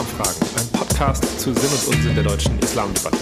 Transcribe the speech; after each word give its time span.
Islamfragen, 0.00 0.48
ein 0.56 0.78
Podcast 0.78 1.40
zu 1.40 1.52
Sinn 1.52 1.70
und 1.70 1.94
Unsinn 1.94 2.14
der 2.14 2.24
deutschen 2.24 2.58
Islamdebatte. 2.60 3.18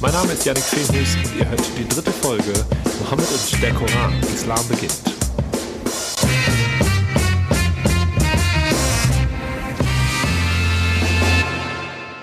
Mein 0.00 0.12
Name 0.12 0.32
ist 0.32 0.44
Yannick 0.44 0.62
Fehmus 0.62 1.16
und 1.16 1.40
ihr 1.40 1.50
hört 1.50 1.60
die 1.76 1.88
dritte 1.88 2.12
Folge 2.12 2.52
Mohammed 3.00 3.26
und 3.32 3.62
der 3.62 3.72
Koran. 3.74 4.12
Islam 4.32 4.68
beginnt. 4.68 5.02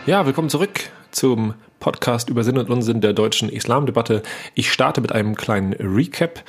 Ja, 0.06 0.26
willkommen 0.26 0.50
zurück 0.50 0.90
zum 1.12 1.56
Podcast 1.82 2.30
über 2.30 2.46
Sinn 2.46 2.58
und 2.58 2.70
Unsinn 2.70 3.02
der 3.02 3.12
deutschen 3.12 3.50
Islamdebatte. 3.50 4.24
Ich 4.56 4.72
starte 4.72 5.02
mit 5.02 5.12
einem 5.12 5.36
kleinen 5.36 5.74
Recap 5.74 6.46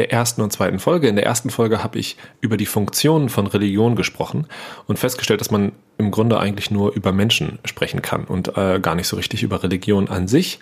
der 0.00 0.10
ersten 0.10 0.40
und 0.40 0.50
zweiten 0.50 0.78
Folge. 0.78 1.08
In 1.08 1.16
der 1.16 1.26
ersten 1.26 1.50
Folge 1.50 1.84
habe 1.84 1.98
ich 1.98 2.16
über 2.40 2.56
die 2.56 2.64
Funktionen 2.64 3.28
von 3.28 3.46
Religion 3.46 3.96
gesprochen 3.96 4.46
und 4.86 4.98
festgestellt, 4.98 5.42
dass 5.42 5.50
man 5.50 5.72
im 5.98 6.10
Grunde 6.10 6.40
eigentlich 6.40 6.70
nur 6.70 6.94
über 6.94 7.12
Menschen 7.12 7.58
sprechen 7.66 8.00
kann 8.00 8.24
und 8.24 8.56
äh, 8.56 8.80
gar 8.80 8.94
nicht 8.94 9.08
so 9.08 9.16
richtig 9.16 9.42
über 9.42 9.62
Religion 9.62 10.08
an 10.08 10.26
sich. 10.26 10.58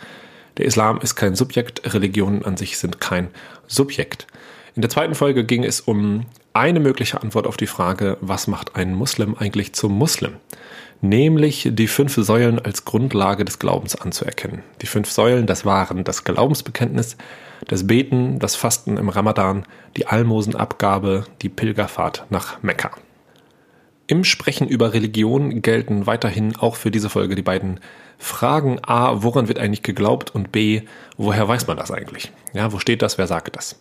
Der 0.56 0.66
Islam 0.66 0.98
ist 1.00 1.14
kein 1.14 1.36
Subjekt, 1.36 1.94
Religionen 1.94 2.44
an 2.44 2.56
sich 2.56 2.78
sind 2.78 3.00
kein 3.00 3.28
Subjekt. 3.68 4.26
In 4.74 4.82
der 4.82 4.90
zweiten 4.90 5.14
Folge 5.14 5.44
ging 5.44 5.62
es 5.62 5.80
um 5.80 6.26
eine 6.52 6.80
mögliche 6.80 7.22
Antwort 7.22 7.46
auf 7.46 7.56
die 7.56 7.68
Frage, 7.68 8.16
was 8.20 8.48
macht 8.48 8.74
ein 8.74 8.92
Muslim 8.92 9.36
eigentlich 9.38 9.72
zum 9.72 9.92
Muslim? 9.92 10.32
Nämlich 11.00 11.68
die 11.70 11.86
fünf 11.86 12.14
Säulen 12.14 12.58
als 12.58 12.84
Grundlage 12.84 13.44
des 13.44 13.60
Glaubens 13.60 13.94
anzuerkennen. 13.94 14.62
Die 14.82 14.86
fünf 14.86 15.10
Säulen, 15.10 15.46
das 15.46 15.64
waren 15.64 16.02
das 16.02 16.24
Glaubensbekenntnis, 16.24 17.16
das 17.68 17.86
Beten, 17.86 18.40
das 18.40 18.56
Fasten 18.56 18.96
im 18.96 19.08
Ramadan, 19.08 19.64
die 19.96 20.06
Almosenabgabe, 20.06 21.24
die 21.40 21.48
Pilgerfahrt 21.48 22.26
nach 22.30 22.62
Mekka. 22.62 22.90
Im 24.08 24.24
Sprechen 24.24 24.66
über 24.66 24.94
Religion 24.94 25.60
gelten 25.60 26.06
weiterhin 26.06 26.56
auch 26.56 26.76
für 26.76 26.90
diese 26.90 27.10
Folge 27.10 27.34
die 27.34 27.42
beiden 27.42 27.78
Fragen 28.16 28.80
A, 28.82 29.22
woran 29.22 29.46
wird 29.46 29.58
eigentlich 29.58 29.82
geglaubt 29.82 30.34
und 30.34 30.50
B, 30.50 30.82
woher 31.16 31.46
weiß 31.46 31.66
man 31.68 31.76
das 31.76 31.90
eigentlich? 31.92 32.32
Ja, 32.54 32.72
wo 32.72 32.78
steht 32.78 33.02
das, 33.02 33.18
wer 33.18 33.26
sagt 33.28 33.54
das? 33.54 33.78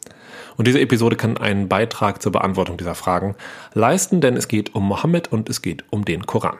Und 0.57 0.67
diese 0.67 0.81
Episode 0.81 1.15
kann 1.15 1.37
einen 1.37 1.67
Beitrag 1.69 2.21
zur 2.21 2.33
Beantwortung 2.33 2.77
dieser 2.77 2.93
Fragen 2.93 3.35
leisten, 3.73 4.21
denn 4.21 4.37
es 4.37 4.47
geht 4.47 4.75
um 4.75 4.83
Mohammed 4.83 5.31
und 5.31 5.49
es 5.49 5.61
geht 5.61 5.85
um 5.89 6.05
den 6.05 6.25
Koran. 6.25 6.57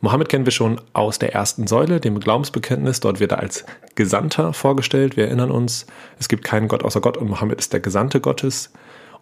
Mohammed 0.00 0.28
kennen 0.28 0.44
wir 0.44 0.52
schon 0.52 0.80
aus 0.92 1.18
der 1.18 1.34
ersten 1.34 1.66
Säule, 1.66 1.98
dem 2.00 2.20
Glaubensbekenntnis. 2.20 3.00
Dort 3.00 3.18
wird 3.18 3.32
er 3.32 3.40
als 3.40 3.64
Gesandter 3.96 4.52
vorgestellt. 4.52 5.16
Wir 5.16 5.24
erinnern 5.26 5.50
uns, 5.50 5.86
es 6.20 6.28
gibt 6.28 6.44
keinen 6.44 6.68
Gott 6.68 6.84
außer 6.84 7.00
Gott 7.00 7.16
und 7.16 7.28
Mohammed 7.28 7.58
ist 7.58 7.72
der 7.72 7.80
Gesandte 7.80 8.20
Gottes. 8.20 8.72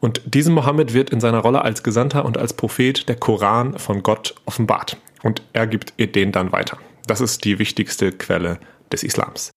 Und 0.00 0.34
diesem 0.34 0.54
Mohammed 0.54 0.92
wird 0.92 1.08
in 1.08 1.20
seiner 1.20 1.38
Rolle 1.38 1.62
als 1.62 1.82
Gesandter 1.82 2.26
und 2.26 2.36
als 2.36 2.52
Prophet 2.52 3.08
der 3.08 3.16
Koran 3.16 3.78
von 3.78 4.02
Gott 4.02 4.34
offenbart. 4.44 4.98
Und 5.22 5.40
er 5.54 5.66
gibt 5.66 5.94
den 5.98 6.32
dann 6.32 6.52
weiter. 6.52 6.76
Das 7.06 7.22
ist 7.22 7.44
die 7.44 7.58
wichtigste 7.58 8.12
Quelle 8.12 8.58
des 8.92 9.02
Islams. 9.02 9.52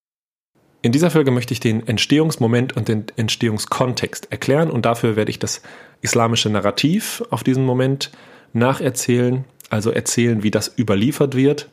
In 0.81 0.93
dieser 0.93 1.11
Folge 1.11 1.31
möchte 1.31 1.53
ich 1.53 1.59
den 1.59 1.85
Entstehungsmoment 1.85 2.77
und 2.77 2.87
den 2.87 3.07
Entstehungskontext 3.17 4.31
erklären 4.31 4.71
und 4.71 4.85
dafür 4.85 5.17
werde 5.17 5.29
ich 5.29 5.39
das 5.39 5.61
islamische 5.99 6.49
Narrativ 6.49 7.21
auf 7.31 7.43
diesen 7.43 7.65
Moment 7.65 8.11
nacherzählen 8.53 9.43
also 9.69 9.91
erzählen, 9.91 10.43
wie 10.43 10.51
das 10.51 10.73
überliefert 10.77 11.35
wird 11.35 11.69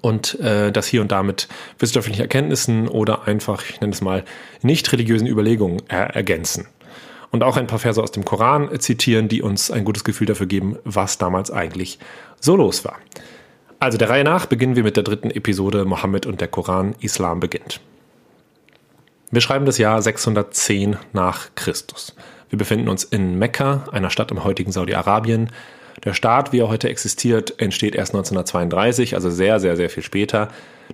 und 0.00 0.38
äh, 0.40 0.72
das 0.72 0.86
hier 0.86 1.02
und 1.02 1.12
da 1.12 1.22
mit 1.22 1.48
wissenschaftlichen 1.78 2.20
Erkenntnissen 2.20 2.88
oder 2.88 3.26
einfach, 3.26 3.64
ich 3.68 3.80
nenne 3.80 3.92
es 3.92 4.00
mal, 4.00 4.24
nicht 4.62 4.90
religiösen 4.92 5.26
Überlegungen 5.26 5.82
äh, 5.88 5.96
ergänzen. 5.96 6.66
Und 7.30 7.42
auch 7.42 7.56
ein 7.56 7.66
paar 7.66 7.78
Verse 7.78 8.02
aus 8.02 8.12
dem 8.12 8.24
Koran 8.24 8.68
zitieren, 8.78 9.28
die 9.28 9.40
uns 9.40 9.70
ein 9.70 9.84
gutes 9.84 10.04
Gefühl 10.04 10.26
dafür 10.26 10.46
geben, 10.46 10.76
was 10.84 11.16
damals 11.16 11.50
eigentlich 11.50 11.98
so 12.40 12.56
los 12.56 12.84
war. 12.84 12.98
Also 13.80 13.98
der 13.98 14.10
Reihe 14.10 14.22
nach 14.22 14.46
beginnen 14.46 14.76
wir 14.76 14.84
mit 14.84 14.96
der 14.96 15.02
dritten 15.02 15.30
Episode 15.30 15.84
Mohammed 15.84 16.26
und 16.26 16.40
der 16.40 16.48
Koran, 16.48 16.94
Islam 17.00 17.40
beginnt. 17.40 17.80
Wir 19.30 19.40
schreiben 19.40 19.64
das 19.64 19.78
Jahr 19.78 20.00
610 20.02 20.98
nach 21.14 21.48
Christus. 21.54 22.14
Wir 22.50 22.58
befinden 22.58 22.90
uns 22.90 23.02
in 23.02 23.38
Mekka, 23.38 23.86
einer 23.90 24.10
Stadt 24.10 24.30
im 24.30 24.44
heutigen 24.44 24.70
Saudi-Arabien, 24.70 25.48
der 26.04 26.14
Staat, 26.14 26.52
wie 26.52 26.60
er 26.60 26.68
heute 26.68 26.88
existiert, 26.88 27.60
entsteht 27.60 27.94
erst 27.94 28.14
1932, 28.14 29.14
also 29.14 29.30
sehr, 29.30 29.60
sehr, 29.60 29.76
sehr 29.76 29.90
viel 29.90 30.02
später. 30.02 30.48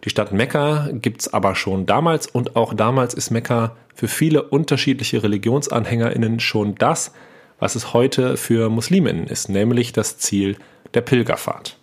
Die 0.05 0.11
Stadt 0.11 0.33
Mekka 0.33 0.89
gibt's 0.93 1.33
aber 1.33 1.55
schon 1.55 1.87
damals 1.87 2.27
und 2.27 2.57
auch 2.57 2.75
damals 2.75 3.15
ist 3.15 3.31
Mekka 3.31 3.77
für 3.95 4.09
viele 4.09 4.43
unterschiedliche 4.43 5.23
Religionsanhängerinnen 5.23 6.41
schon 6.41 6.75
das, 6.75 7.13
was 7.59 7.75
es 7.75 7.93
heute 7.93 8.37
für 8.37 8.69
Musliminnen 8.69 9.27
ist, 9.27 9.49
nämlich 9.49 9.93
das 9.93 10.19
Ziel 10.19 10.57
der 10.95 11.01
Pilgerfahrt. 11.01 11.78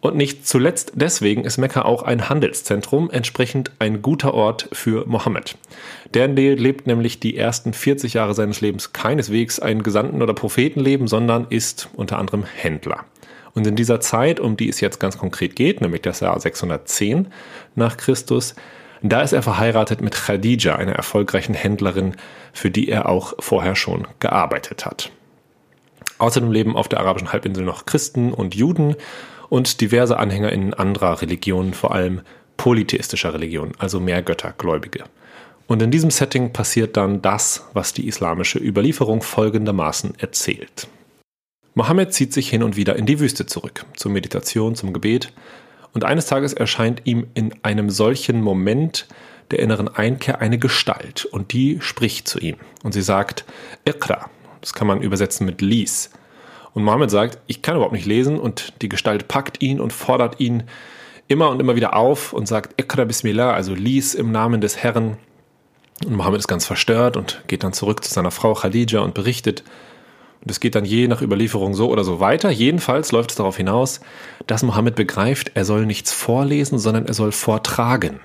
Und 0.00 0.16
nicht 0.16 0.46
zuletzt 0.46 0.92
deswegen 0.94 1.44
ist 1.44 1.58
Mekka 1.58 1.82
auch 1.82 2.04
ein 2.04 2.28
Handelszentrum, 2.28 3.10
entsprechend 3.10 3.72
ein 3.80 4.00
guter 4.00 4.32
Ort 4.32 4.68
für 4.72 5.06
Mohammed. 5.06 5.56
Der 6.14 6.28
lebt 6.28 6.86
nämlich 6.86 7.18
die 7.18 7.36
ersten 7.36 7.72
40 7.72 8.14
Jahre 8.14 8.34
seines 8.34 8.60
Lebens 8.60 8.92
keineswegs 8.92 9.58
ein 9.58 9.82
Gesandten- 9.82 10.22
oder 10.22 10.34
Prophetenleben, 10.34 11.08
sondern 11.08 11.46
ist 11.50 11.88
unter 11.94 12.18
anderem 12.18 12.44
Händler. 12.44 13.04
Und 13.54 13.66
in 13.66 13.74
dieser 13.74 13.98
Zeit, 14.00 14.38
um 14.38 14.56
die 14.56 14.68
es 14.68 14.80
jetzt 14.80 15.00
ganz 15.00 15.18
konkret 15.18 15.56
geht, 15.56 15.80
nämlich 15.80 16.02
das 16.02 16.20
Jahr 16.20 16.38
610 16.38 17.26
nach 17.74 17.96
Christus, 17.96 18.54
da 19.02 19.22
ist 19.22 19.32
er 19.32 19.42
verheiratet 19.42 20.00
mit 20.00 20.14
Khadija, 20.14 20.76
einer 20.76 20.92
erfolgreichen 20.92 21.54
Händlerin, 21.54 22.14
für 22.52 22.70
die 22.70 22.88
er 22.88 23.08
auch 23.08 23.34
vorher 23.40 23.74
schon 23.74 24.06
gearbeitet 24.20 24.86
hat. 24.86 25.10
Außerdem 26.18 26.52
leben 26.52 26.76
auf 26.76 26.88
der 26.88 27.00
arabischen 27.00 27.32
Halbinsel 27.32 27.64
noch 27.64 27.86
Christen 27.86 28.32
und 28.32 28.54
Juden 28.54 28.96
und 29.48 29.80
diverse 29.80 30.18
AnhängerInnen 30.18 30.74
anderer 30.74 31.22
Religionen, 31.22 31.74
vor 31.74 31.94
allem 31.94 32.20
polytheistischer 32.56 33.34
Religionen, 33.34 33.72
also 33.78 34.00
mehr 34.00 34.22
Göttergläubige. 34.22 35.04
Und 35.66 35.82
in 35.82 35.90
diesem 35.90 36.10
Setting 36.10 36.52
passiert 36.52 36.96
dann 36.96 37.22
das, 37.22 37.66
was 37.74 37.92
die 37.92 38.08
islamische 38.08 38.58
Überlieferung 38.58 39.22
folgendermaßen 39.22 40.14
erzählt. 40.18 40.88
Mohammed 41.74 42.12
zieht 42.12 42.32
sich 42.32 42.48
hin 42.48 42.62
und 42.62 42.76
wieder 42.76 42.96
in 42.96 43.06
die 43.06 43.20
Wüste 43.20 43.46
zurück, 43.46 43.84
zur 43.94 44.10
Meditation, 44.10 44.74
zum 44.74 44.92
Gebet, 44.92 45.32
und 45.92 46.04
eines 46.04 46.26
Tages 46.26 46.52
erscheint 46.52 47.02
ihm 47.04 47.28
in 47.34 47.54
einem 47.62 47.90
solchen 47.90 48.42
Moment 48.42 49.06
der 49.50 49.60
inneren 49.60 49.88
Einkehr 49.88 50.40
eine 50.40 50.58
Gestalt, 50.58 51.24
und 51.24 51.52
die 51.52 51.78
spricht 51.80 52.28
zu 52.28 52.38
ihm, 52.40 52.56
und 52.82 52.92
sie 52.92 53.02
sagt, 53.02 53.44
Iqra, 53.88 54.28
das 54.60 54.74
kann 54.74 54.86
man 54.86 55.02
übersetzen 55.02 55.46
mit 55.46 55.60
Lies, 55.60 56.10
und 56.78 56.84
Mohammed 56.84 57.10
sagt, 57.10 57.38
ich 57.48 57.60
kann 57.60 57.74
überhaupt 57.74 57.92
nicht 57.92 58.06
lesen 58.06 58.38
und 58.38 58.72
die 58.82 58.88
Gestalt 58.88 59.26
packt 59.26 59.60
ihn 59.60 59.80
und 59.80 59.92
fordert 59.92 60.38
ihn 60.38 60.62
immer 61.26 61.50
und 61.50 61.58
immer 61.58 61.74
wieder 61.74 61.96
auf 61.96 62.32
und 62.32 62.46
sagt, 62.46 62.80
Ikra 62.80 63.04
Bismillah, 63.04 63.52
also 63.52 63.74
lies 63.74 64.14
im 64.14 64.30
Namen 64.30 64.60
des 64.60 64.76
Herrn. 64.76 65.16
Und 66.06 66.14
Mohammed 66.14 66.38
ist 66.38 66.46
ganz 66.46 66.66
verstört 66.66 67.16
und 67.16 67.42
geht 67.48 67.64
dann 67.64 67.72
zurück 67.72 68.04
zu 68.04 68.14
seiner 68.14 68.30
Frau 68.30 68.54
Khadija 68.54 69.00
und 69.00 69.12
berichtet. 69.12 69.64
Und 70.40 70.52
es 70.52 70.60
geht 70.60 70.76
dann 70.76 70.84
je 70.84 71.08
nach 71.08 71.20
Überlieferung 71.20 71.74
so 71.74 71.90
oder 71.90 72.04
so 72.04 72.20
weiter. 72.20 72.48
Jedenfalls 72.48 73.10
läuft 73.10 73.30
es 73.30 73.36
darauf 73.36 73.56
hinaus, 73.56 73.98
dass 74.46 74.62
Mohammed 74.62 74.94
begreift, 74.94 75.50
er 75.54 75.64
soll 75.64 75.84
nichts 75.84 76.12
vorlesen, 76.12 76.78
sondern 76.78 77.06
er 77.06 77.14
soll 77.14 77.32
vortragen. 77.32 78.20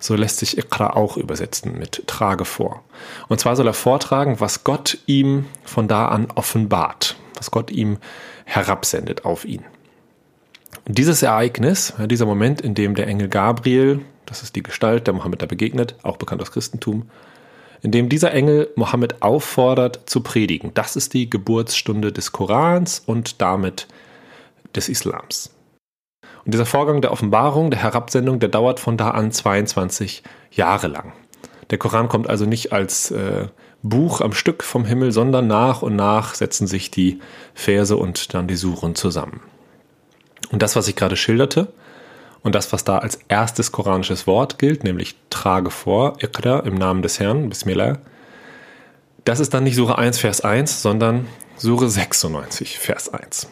So 0.00 0.14
lässt 0.14 0.38
sich 0.38 0.56
Iqra 0.56 0.94
auch 0.94 1.18
übersetzen 1.18 1.78
mit 1.78 2.04
trage 2.06 2.46
vor. 2.46 2.82
Und 3.28 3.40
zwar 3.40 3.56
soll 3.56 3.66
er 3.66 3.74
vortragen, 3.74 4.40
was 4.40 4.64
Gott 4.64 4.96
ihm 5.04 5.44
von 5.64 5.86
da 5.86 6.08
an 6.08 6.28
offenbart 6.34 7.19
was 7.36 7.50
Gott 7.50 7.70
ihm 7.70 7.98
herabsendet 8.44 9.24
auf 9.24 9.44
ihn. 9.44 9.64
Und 10.86 10.98
dieses 10.98 11.22
Ereignis, 11.22 11.92
dieser 12.06 12.26
Moment, 12.26 12.60
in 12.60 12.74
dem 12.74 12.94
der 12.94 13.06
Engel 13.06 13.28
Gabriel, 13.28 14.00
das 14.26 14.42
ist 14.42 14.56
die 14.56 14.62
Gestalt, 14.62 15.06
der 15.06 15.14
Mohammed 15.14 15.42
da 15.42 15.46
begegnet, 15.46 15.96
auch 16.02 16.16
bekannt 16.16 16.42
aus 16.42 16.52
Christentum, 16.52 17.10
in 17.82 17.90
dem 17.90 18.08
dieser 18.08 18.32
Engel 18.32 18.70
Mohammed 18.76 19.22
auffordert 19.22 20.02
zu 20.06 20.20
predigen, 20.20 20.72
das 20.74 20.96
ist 20.96 21.14
die 21.14 21.30
Geburtsstunde 21.30 22.12
des 22.12 22.32
Korans 22.32 23.02
und 23.04 23.40
damit 23.40 23.88
des 24.74 24.88
Islams. 24.88 25.50
Und 26.44 26.54
dieser 26.54 26.66
Vorgang 26.66 27.00
der 27.02 27.12
Offenbarung, 27.12 27.70
der 27.70 27.82
Herabsendung, 27.82 28.40
der 28.40 28.48
dauert 28.48 28.80
von 28.80 28.96
da 28.96 29.10
an 29.10 29.30
22 29.30 30.22
Jahre 30.50 30.88
lang. 30.88 31.12
Der 31.70 31.78
Koran 31.78 32.08
kommt 32.08 32.28
also 32.28 32.46
nicht 32.46 32.72
als 32.72 33.10
äh, 33.10 33.48
Buch 33.82 34.20
am 34.20 34.32
Stück 34.32 34.62
vom 34.62 34.84
Himmel, 34.84 35.12
sondern 35.12 35.46
nach 35.46 35.82
und 35.82 35.96
nach 35.96 36.34
setzen 36.34 36.66
sich 36.66 36.90
die 36.90 37.20
Verse 37.54 37.96
und 37.96 38.34
dann 38.34 38.46
die 38.46 38.56
Suren 38.56 38.94
zusammen. 38.94 39.40
Und 40.50 40.62
das, 40.62 40.76
was 40.76 40.88
ich 40.88 40.96
gerade 40.96 41.16
schilderte, 41.16 41.72
und 42.42 42.54
das, 42.54 42.72
was 42.72 42.84
da 42.84 42.98
als 42.98 43.18
erstes 43.28 43.70
koranisches 43.70 44.26
Wort 44.26 44.58
gilt, 44.58 44.82
nämlich 44.82 45.16
trage 45.28 45.70
vor, 45.70 46.16
Iqra 46.22 46.60
im 46.60 46.74
Namen 46.74 47.02
des 47.02 47.20
Herrn, 47.20 47.48
Bismillah, 47.48 47.98
das 49.24 49.40
ist 49.40 49.52
dann 49.52 49.64
nicht 49.64 49.76
Sure 49.76 49.98
1, 49.98 50.18
Vers 50.18 50.40
1, 50.40 50.80
sondern 50.80 51.26
Sure 51.56 51.88
96, 51.88 52.78
Vers 52.78 53.12
1. 53.12 53.48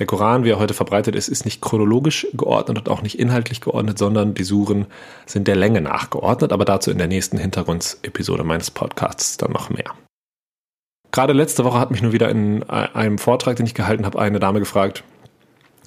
Der 0.00 0.06
Koran, 0.06 0.44
wie 0.44 0.50
er 0.50 0.58
heute 0.58 0.72
verbreitet 0.72 1.14
ist, 1.14 1.28
ist 1.28 1.44
nicht 1.44 1.60
chronologisch 1.60 2.26
geordnet 2.32 2.78
und 2.78 2.88
auch 2.88 3.02
nicht 3.02 3.18
inhaltlich 3.18 3.60
geordnet, 3.60 3.98
sondern 3.98 4.32
die 4.32 4.44
Suren 4.44 4.86
sind 5.26 5.46
der 5.46 5.56
Länge 5.56 5.82
nachgeordnet, 5.82 6.54
aber 6.54 6.64
dazu 6.64 6.90
in 6.90 6.96
der 6.96 7.06
nächsten 7.06 7.36
Hintergrundsepisode 7.36 8.42
meines 8.42 8.70
Podcasts 8.70 9.36
dann 9.36 9.52
noch 9.52 9.68
mehr. 9.68 9.92
Gerade 11.12 11.34
letzte 11.34 11.66
Woche 11.66 11.78
hat 11.78 11.90
mich 11.90 12.00
nur 12.00 12.14
wieder 12.14 12.30
in 12.30 12.62
einem 12.62 13.18
Vortrag, 13.18 13.56
den 13.56 13.66
ich 13.66 13.74
gehalten 13.74 14.06
habe, 14.06 14.18
eine 14.18 14.40
Dame 14.40 14.60
gefragt, 14.60 15.04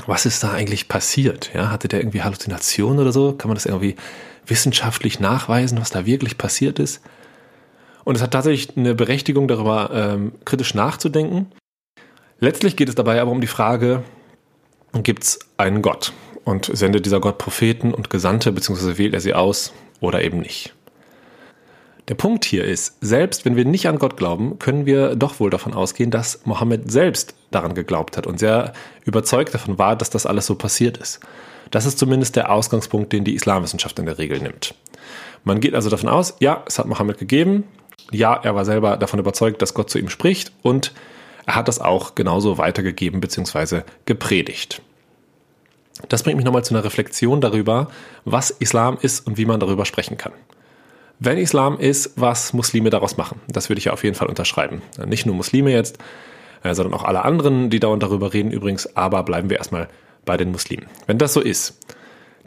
was 0.06 0.27
ist 0.27 0.44
da 0.44 0.51
eigentlich 0.51 0.88
passiert? 0.88 1.50
Ja, 1.56 1.71
hatte 1.71 1.88
der 1.88 2.00
irgendwie 2.00 2.21
Halluzinationen 2.21 3.00
oder 3.00 3.12
so? 3.12 3.33
Kann 3.33 3.50
man 3.50 3.56
das 3.56 3.66
irgendwie 3.66 3.95
wissenschaftlich 4.45 5.19
nachweisen, 5.21 5.80
was 5.81 5.89
da 5.89 6.06
wirklich 6.06 6.38
passiert 6.38 6.77
ist? 6.77 7.01
Und 8.04 8.16
es 8.16 8.21
hat 8.21 8.31
tatsächlich 8.31 8.77
eine 8.77 8.94
Berechtigung, 8.94 9.48
darüber 9.48 9.89
ähm, 9.92 10.33
kritisch 10.45 10.75
nachzudenken. 10.75 11.48
Letztlich 12.44 12.75
geht 12.75 12.90
es 12.90 12.95
dabei 12.95 13.22
aber 13.22 13.31
um 13.31 13.40
die 13.40 13.48
Frage, 13.48 14.04
gibt 15.01 15.24
es 15.24 15.40
einen 15.56 15.81
Gott? 15.81 16.12
Und 16.44 16.66
sendet 16.66 17.06
dieser 17.06 17.22
Gott 17.22 17.38
Propheten 17.38 17.94
und 17.94 18.10
Gesandte, 18.10 18.51
beziehungsweise 18.51 18.98
wählt 18.98 19.13
er 19.13 19.22
sie 19.22 19.34
aus 19.34 19.72
oder 20.01 20.22
eben 20.22 20.40
nicht? 20.40 20.74
Der 22.10 22.16
Punkt 22.16 22.44
hier 22.44 22.66
ist, 22.66 22.98
selbst 23.00 23.45
wenn 23.45 23.56
wir 23.56 23.63
nicht 23.63 23.88
an 23.88 23.98
Gott 23.98 24.18
glauben, 24.18 24.60
können 24.60 24.86
wir 24.86 25.16
doch 25.16 25.40
wohl 25.40 25.51
davon 25.51 25.74
ausgehen, 25.74 26.12
dass 26.12 26.45
Mohammed 26.45 26.92
selbst 26.92 27.34
daran 27.50 27.75
geglaubt 27.75 28.18
hat 28.18 28.28
und 28.28 28.40
sehr 28.40 28.74
überzeugt 29.06 29.54
davon 29.54 29.80
war, 29.80 29.95
dass 29.95 30.10
das 30.10 30.25
alles 30.25 30.45
so 30.45 30.56
passiert 30.56 30.98
ist. 30.98 31.22
Das 31.72 31.86
ist 31.86 31.98
zumindest 31.98 32.36
der 32.36 32.51
Ausgangspunkt, 32.51 33.13
den 33.13 33.24
die 33.24 33.36
Islamwissenschaft 33.36 33.98
in 34.00 34.06
der 34.06 34.18
Regel 34.18 34.42
nimmt. 34.42 34.75
Man 35.45 35.62
geht 35.62 35.75
also 35.75 35.90
davon 35.90 36.10
aus, 36.10 36.36
ja, 36.42 36.62
es 36.68 36.78
hat 36.78 36.88
Mohammed 36.88 37.19
gegeben, 37.19 37.63
ja, 38.12 38.34
er 38.36 38.54
war 38.54 38.66
selber 38.66 38.98
davon 38.98 39.22
überzeugt, 39.22 39.62
dass 39.62 39.74
Gott 39.74 39.90
zu 39.90 39.98
ihm 39.98 40.10
spricht 40.10 40.51
und 40.62 40.92
er 41.45 41.56
hat 41.56 41.68
das 41.68 41.80
auch 41.80 42.16
genauso 42.16 42.57
weitergegeben 42.57 43.22
bzw. 43.22 43.81
gepredigt. 44.06 44.81
Das 46.10 46.24
bringt 46.24 46.38
mich 46.38 46.45
nochmal 46.45 46.63
zu 46.63 46.74
einer 46.74 46.84
Reflexion 46.84 47.42
darüber, 47.42 47.90
was 48.25 48.50
Islam 48.50 48.98
ist 49.01 49.28
und 49.28 49.38
wie 49.38 49.45
man 49.45 49.60
darüber 49.60 49.86
sprechen 49.86 50.18
kann. 50.18 50.34
Wenn 51.19 51.38
Islam 51.38 51.78
ist, 51.78 52.13
was 52.16 52.54
Muslime 52.54 52.90
daraus 52.90 53.18
machen, 53.18 53.40
das 53.48 53.69
würde 53.69 53.80
ich 53.80 53.86
ja 53.86 53.94
auf 53.94 54.04
jeden 54.04 54.16
Fall 54.16 54.28
unterschreiben. 54.28 54.81
Nicht 55.06 55.25
nur 55.25 55.36
Muslime 55.36 55.72
jetzt, 55.72 56.00
äh, 56.63 56.74
sondern 56.74 56.94
auch 56.94 57.04
alle 57.04 57.24
anderen, 57.24 57.69
die 57.69 57.80
dauernd 57.80 58.04
darüber 58.04 58.34
reden 58.34 58.51
übrigens, 58.51 58.95
aber 58.95 59.24
bleiben 59.24 59.50
wir 59.50 59.57
erstmal 59.57 59.88
bei 60.25 60.38
den 60.38 60.51
Muslimen. 60.51 60.88
Wenn 61.06 61.18
das 61.18 61.34
so 61.34 61.42
ist, 61.42 61.80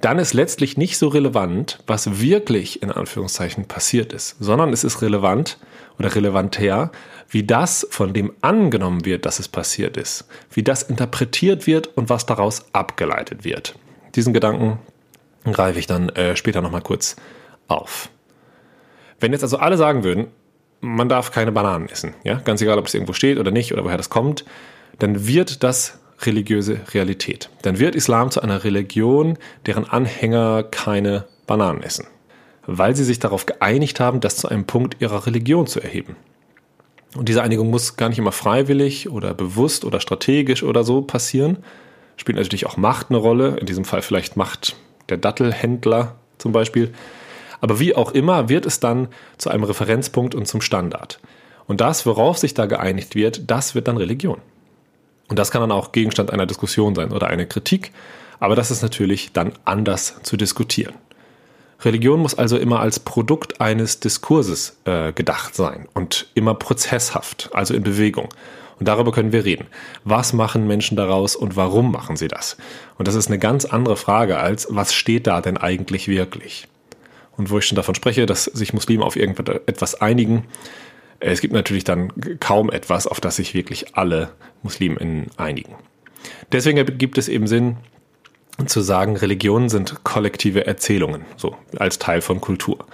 dann 0.06 0.20
ist 0.20 0.34
letztlich 0.34 0.76
nicht 0.76 0.98
so 0.98 1.08
relevant, 1.08 1.80
was 1.88 2.20
wirklich 2.20 2.80
in 2.80 2.92
Anführungszeichen 2.92 3.64
passiert 3.64 4.12
ist, 4.12 4.36
sondern 4.38 4.72
es 4.72 4.84
ist 4.84 5.02
relevant 5.02 5.58
oder 5.98 6.14
relevanter, 6.14 6.92
wie 7.28 7.42
das, 7.42 7.84
von 7.90 8.12
dem 8.12 8.32
angenommen 8.40 9.04
wird, 9.04 9.26
dass 9.26 9.40
es 9.40 9.48
passiert 9.48 9.96
ist, 9.96 10.28
wie 10.52 10.62
das 10.62 10.84
interpretiert 10.84 11.66
wird 11.66 11.88
und 11.96 12.08
was 12.08 12.24
daraus 12.24 12.66
abgeleitet 12.72 13.42
wird. 13.42 13.74
Diesen 14.14 14.32
Gedanken 14.32 14.78
greife 15.44 15.80
ich 15.80 15.88
dann 15.88 16.10
äh, 16.10 16.36
später 16.36 16.62
nochmal 16.62 16.82
kurz 16.82 17.16
auf. 17.66 18.08
Wenn 19.18 19.32
jetzt 19.32 19.42
also 19.42 19.56
alle 19.56 19.76
sagen 19.76 20.04
würden, 20.04 20.28
man 20.82 21.08
darf 21.08 21.32
keine 21.32 21.50
Bananen 21.50 21.88
essen, 21.88 22.14
ja, 22.22 22.34
ganz 22.34 22.62
egal, 22.62 22.78
ob 22.78 22.86
es 22.86 22.94
irgendwo 22.94 23.12
steht 23.12 23.40
oder 23.40 23.50
nicht 23.50 23.72
oder 23.72 23.82
woher 23.82 23.96
das 23.96 24.08
kommt, 24.08 24.44
dann 25.00 25.26
wird 25.26 25.64
das 25.64 25.98
religiöse 26.20 26.80
Realität. 26.94 27.50
Dann 27.62 27.78
wird 27.78 27.94
Islam 27.94 28.30
zu 28.30 28.40
einer 28.40 28.64
Religion, 28.64 29.38
deren 29.66 29.84
Anhänger 29.84 30.62
keine 30.62 31.26
Bananen 31.46 31.82
essen, 31.82 32.06
weil 32.66 32.96
sie 32.96 33.04
sich 33.04 33.18
darauf 33.18 33.46
geeinigt 33.46 34.00
haben, 34.00 34.20
das 34.20 34.36
zu 34.36 34.48
einem 34.48 34.64
Punkt 34.64 35.00
ihrer 35.00 35.26
Religion 35.26 35.66
zu 35.66 35.80
erheben. 35.80 36.16
Und 37.16 37.28
diese 37.28 37.42
Einigung 37.42 37.70
muss 37.70 37.96
gar 37.96 38.08
nicht 38.08 38.18
immer 38.18 38.32
freiwillig 38.32 39.08
oder 39.08 39.32
bewusst 39.34 39.84
oder 39.84 40.00
strategisch 40.00 40.62
oder 40.62 40.84
so 40.84 41.02
passieren. 41.02 41.58
Spielt 42.16 42.36
natürlich 42.36 42.66
auch 42.66 42.76
Macht 42.76 43.10
eine 43.10 43.18
Rolle, 43.18 43.56
in 43.58 43.66
diesem 43.66 43.84
Fall 43.84 44.02
vielleicht 44.02 44.36
Macht 44.36 44.76
der 45.08 45.16
Dattelhändler 45.16 46.16
zum 46.38 46.52
Beispiel. 46.52 46.92
Aber 47.60 47.80
wie 47.80 47.94
auch 47.94 48.12
immer 48.12 48.48
wird 48.48 48.66
es 48.66 48.80
dann 48.80 49.08
zu 49.38 49.50
einem 49.50 49.64
Referenzpunkt 49.64 50.34
und 50.34 50.46
zum 50.46 50.60
Standard. 50.60 51.20
Und 51.66 51.80
das, 51.80 52.06
worauf 52.06 52.38
sich 52.38 52.54
da 52.54 52.66
geeinigt 52.66 53.14
wird, 53.14 53.50
das 53.50 53.74
wird 53.74 53.88
dann 53.88 53.96
Religion. 53.96 54.40
Und 55.28 55.38
das 55.38 55.50
kann 55.50 55.60
dann 55.60 55.72
auch 55.72 55.92
Gegenstand 55.92 56.32
einer 56.32 56.46
Diskussion 56.46 56.94
sein 56.94 57.12
oder 57.12 57.28
einer 57.28 57.46
Kritik, 57.46 57.92
aber 58.38 58.54
das 58.54 58.70
ist 58.70 58.82
natürlich 58.82 59.32
dann 59.32 59.52
anders 59.64 60.16
zu 60.22 60.36
diskutieren. 60.36 60.94
Religion 61.80 62.20
muss 62.20 62.34
also 62.34 62.56
immer 62.56 62.80
als 62.80 63.00
Produkt 63.00 63.60
eines 63.60 64.00
Diskurses 64.00 64.78
äh, 64.84 65.12
gedacht 65.12 65.54
sein 65.54 65.88
und 65.94 66.26
immer 66.34 66.54
prozesshaft, 66.54 67.50
also 67.52 67.74
in 67.74 67.82
Bewegung. 67.82 68.28
Und 68.78 68.88
darüber 68.88 69.12
können 69.12 69.32
wir 69.32 69.44
reden. 69.44 69.66
Was 70.04 70.32
machen 70.32 70.66
Menschen 70.66 70.96
daraus 70.96 71.34
und 71.34 71.56
warum 71.56 71.90
machen 71.90 72.16
sie 72.16 72.28
das? 72.28 72.56
Und 72.98 73.08
das 73.08 73.14
ist 73.14 73.28
eine 73.28 73.38
ganz 73.38 73.64
andere 73.64 73.96
Frage 73.96 74.38
als, 74.38 74.68
was 74.70 74.94
steht 74.94 75.26
da 75.26 75.40
denn 75.40 75.56
eigentlich 75.56 76.08
wirklich? 76.08 76.68
Und 77.36 77.50
wo 77.50 77.58
ich 77.58 77.66
schon 77.66 77.76
davon 77.76 77.94
spreche, 77.94 78.26
dass 78.26 78.44
sich 78.44 78.74
Muslime 78.74 79.04
auf 79.04 79.16
irgendetwas 79.16 80.00
einigen, 80.00 80.44
es 81.20 81.40
gibt 81.40 81.54
natürlich 81.54 81.84
dann 81.84 82.12
kaum 82.40 82.70
etwas, 82.70 83.06
auf 83.06 83.20
das 83.20 83.36
sich 83.36 83.54
wirklich 83.54 83.96
alle 83.96 84.30
Musliminnen 84.62 85.30
einigen. 85.36 85.74
Deswegen 86.52 86.98
gibt 86.98 87.18
es 87.18 87.28
eben 87.28 87.46
Sinn 87.46 87.76
zu 88.66 88.80
sagen, 88.80 89.16
Religionen 89.16 89.68
sind 89.68 90.02
kollektive 90.04 90.66
Erzählungen, 90.66 91.24
so 91.36 91.56
als 91.76 91.98
Teil 91.98 92.20
von 92.22 92.40
Kultur. 92.40 92.86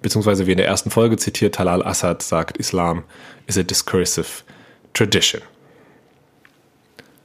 Beziehungsweise 0.00 0.46
wie 0.46 0.52
in 0.52 0.58
der 0.58 0.66
ersten 0.66 0.90
Folge 0.90 1.16
zitiert, 1.16 1.54
Talal 1.54 1.84
Assad 1.84 2.22
sagt, 2.22 2.56
Islam 2.56 3.04
is 3.46 3.58
a 3.58 3.62
discursive 3.62 4.42
tradition. 4.94 5.42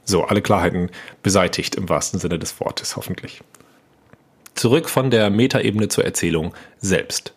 So, 0.04 0.24
alle 0.24 0.40
Klarheiten 0.40 0.90
beseitigt 1.22 1.74
im 1.74 1.88
wahrsten 1.88 2.18
Sinne 2.18 2.38
des 2.38 2.58
Wortes, 2.60 2.96
hoffentlich. 2.96 3.42
Zurück 4.54 4.88
von 4.88 5.10
der 5.10 5.28
Metaebene 5.28 5.88
zur 5.88 6.04
Erzählung 6.04 6.54
selbst. 6.78 7.34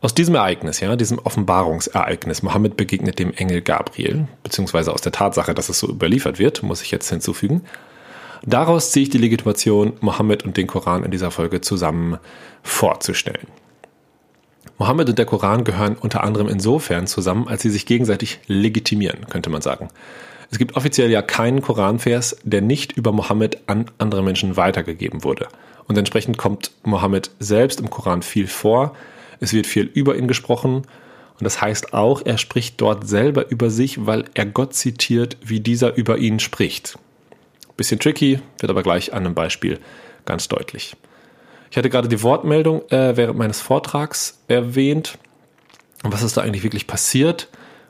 Aus 0.00 0.14
diesem 0.14 0.36
Ereignis, 0.36 0.78
ja, 0.78 0.94
diesem 0.94 1.18
Offenbarungsereignis, 1.18 2.42
Mohammed 2.42 2.76
begegnet 2.76 3.18
dem 3.18 3.32
Engel 3.32 3.62
Gabriel, 3.62 4.28
beziehungsweise 4.44 4.92
aus 4.92 5.00
der 5.00 5.10
Tatsache, 5.10 5.54
dass 5.54 5.68
es 5.68 5.80
so 5.80 5.88
überliefert 5.88 6.38
wird, 6.38 6.62
muss 6.62 6.82
ich 6.82 6.92
jetzt 6.92 7.08
hinzufügen. 7.08 7.62
Daraus 8.44 8.92
ziehe 8.92 9.02
ich 9.02 9.10
die 9.10 9.18
Legitimation, 9.18 9.94
Mohammed 10.00 10.44
und 10.44 10.56
den 10.56 10.68
Koran 10.68 11.02
in 11.02 11.10
dieser 11.10 11.32
Folge 11.32 11.60
zusammen 11.60 12.18
vorzustellen. 12.62 13.48
Mohammed 14.78 15.08
und 15.08 15.18
der 15.18 15.26
Koran 15.26 15.64
gehören 15.64 15.96
unter 15.96 16.22
anderem 16.22 16.46
insofern 16.46 17.08
zusammen, 17.08 17.48
als 17.48 17.62
sie 17.62 17.70
sich 17.70 17.84
gegenseitig 17.84 18.38
legitimieren, 18.46 19.26
könnte 19.28 19.50
man 19.50 19.62
sagen. 19.62 19.88
Es 20.52 20.58
gibt 20.58 20.76
offiziell 20.76 21.10
ja 21.10 21.22
keinen 21.22 21.60
Koranvers, 21.60 22.36
der 22.44 22.60
nicht 22.62 22.92
über 22.92 23.10
Mohammed 23.10 23.58
an 23.66 23.90
andere 23.98 24.22
Menschen 24.22 24.56
weitergegeben 24.56 25.24
wurde. 25.24 25.48
Und 25.88 25.98
entsprechend 25.98 26.38
kommt 26.38 26.70
Mohammed 26.84 27.32
selbst 27.40 27.80
im 27.80 27.90
Koran 27.90 28.22
viel 28.22 28.46
vor, 28.46 28.94
es 29.40 29.52
wird 29.52 29.66
viel 29.66 29.84
über 29.84 30.16
ihn 30.16 30.28
gesprochen. 30.28 30.76
Und 30.76 31.44
das 31.44 31.60
heißt 31.60 31.94
auch, 31.94 32.22
er 32.24 32.38
spricht 32.38 32.80
dort 32.80 33.06
selber 33.06 33.50
über 33.50 33.70
sich, 33.70 34.06
weil 34.06 34.24
er 34.34 34.46
Gott 34.46 34.74
zitiert, 34.74 35.36
wie 35.40 35.60
dieser 35.60 35.96
über 35.96 36.18
ihn 36.18 36.40
spricht. 36.40 36.98
Bisschen 37.76 38.00
tricky, 38.00 38.40
wird 38.58 38.70
aber 38.70 38.82
gleich 38.82 39.12
an 39.12 39.24
einem 39.24 39.34
Beispiel 39.36 39.78
ganz 40.24 40.48
deutlich. 40.48 40.96
Ich 41.70 41.76
hatte 41.76 41.90
gerade 41.90 42.08
die 42.08 42.22
Wortmeldung 42.22 42.82
äh, 42.90 43.16
während 43.16 43.38
meines 43.38 43.60
Vortrags 43.60 44.40
erwähnt. 44.48 45.18
Was 46.02 46.22
ist 46.22 46.36
da 46.36 46.40
eigentlich 46.40 46.64
wirklich 46.64 46.86
passiert? 46.86 47.48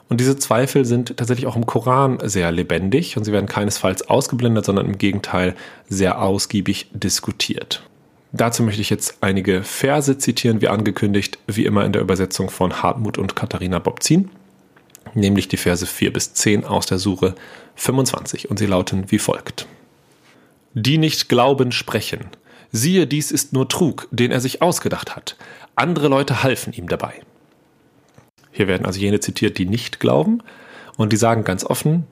Und 0.08 0.20
diese 0.20 0.36
Zweifel 0.36 0.84
sind 0.84 1.16
tatsächlich 1.16 1.46
auch 1.46 1.56
im 1.56 1.66
Koran 1.66 2.18
sehr 2.22 2.50
lebendig 2.50 3.16
und 3.16 3.24
sie 3.24 3.32
werden 3.32 3.46
keinesfalls 3.46 4.08
ausgeblendet, 4.08 4.64
sondern 4.64 4.86
im 4.86 4.98
Gegenteil 4.98 5.54
sehr 5.88 6.20
ausgiebig 6.20 6.88
diskutiert. 6.92 7.82
Dazu 8.32 8.62
möchte 8.62 8.82
ich 8.82 8.90
jetzt 8.90 9.18
einige 9.22 9.62
Verse 9.62 10.18
zitieren, 10.18 10.60
wie 10.60 10.68
angekündigt, 10.68 11.38
wie 11.46 11.64
immer 11.64 11.84
in 11.84 11.92
der 11.92 12.02
Übersetzung 12.02 12.50
von 12.50 12.82
Hartmut 12.82 13.16
und 13.16 13.34
Katharina 13.34 13.78
Bobzin, 13.78 14.30
nämlich 15.14 15.48
die 15.48 15.56
Verse 15.56 15.86
4 15.86 16.12
bis 16.12 16.34
10 16.34 16.64
aus 16.64 16.86
der 16.86 16.98
Sure 16.98 17.34
25 17.76 18.50
und 18.50 18.58
sie 18.58 18.66
lauten 18.66 19.10
wie 19.10 19.18
folgt. 19.18 19.66
Die 20.74 20.98
nicht 20.98 21.28
glauben, 21.30 21.72
sprechen. 21.72 22.26
Siehe, 22.70 23.06
dies 23.06 23.32
ist 23.32 23.54
nur 23.54 23.68
Trug, 23.68 24.08
den 24.10 24.30
er 24.30 24.40
sich 24.40 24.60
ausgedacht 24.60 25.16
hat. 25.16 25.36
Andere 25.74 26.08
Leute 26.08 26.42
halfen 26.42 26.74
ihm 26.74 26.88
dabei. 26.88 27.14
Hier 28.52 28.68
werden 28.68 28.84
also 28.84 29.00
jene 29.00 29.20
zitiert, 29.20 29.56
die 29.56 29.64
nicht 29.64 30.00
glauben 30.00 30.42
und 30.98 31.12
die 31.14 31.16
sagen 31.16 31.44
ganz 31.44 31.64
offen, 31.64 32.06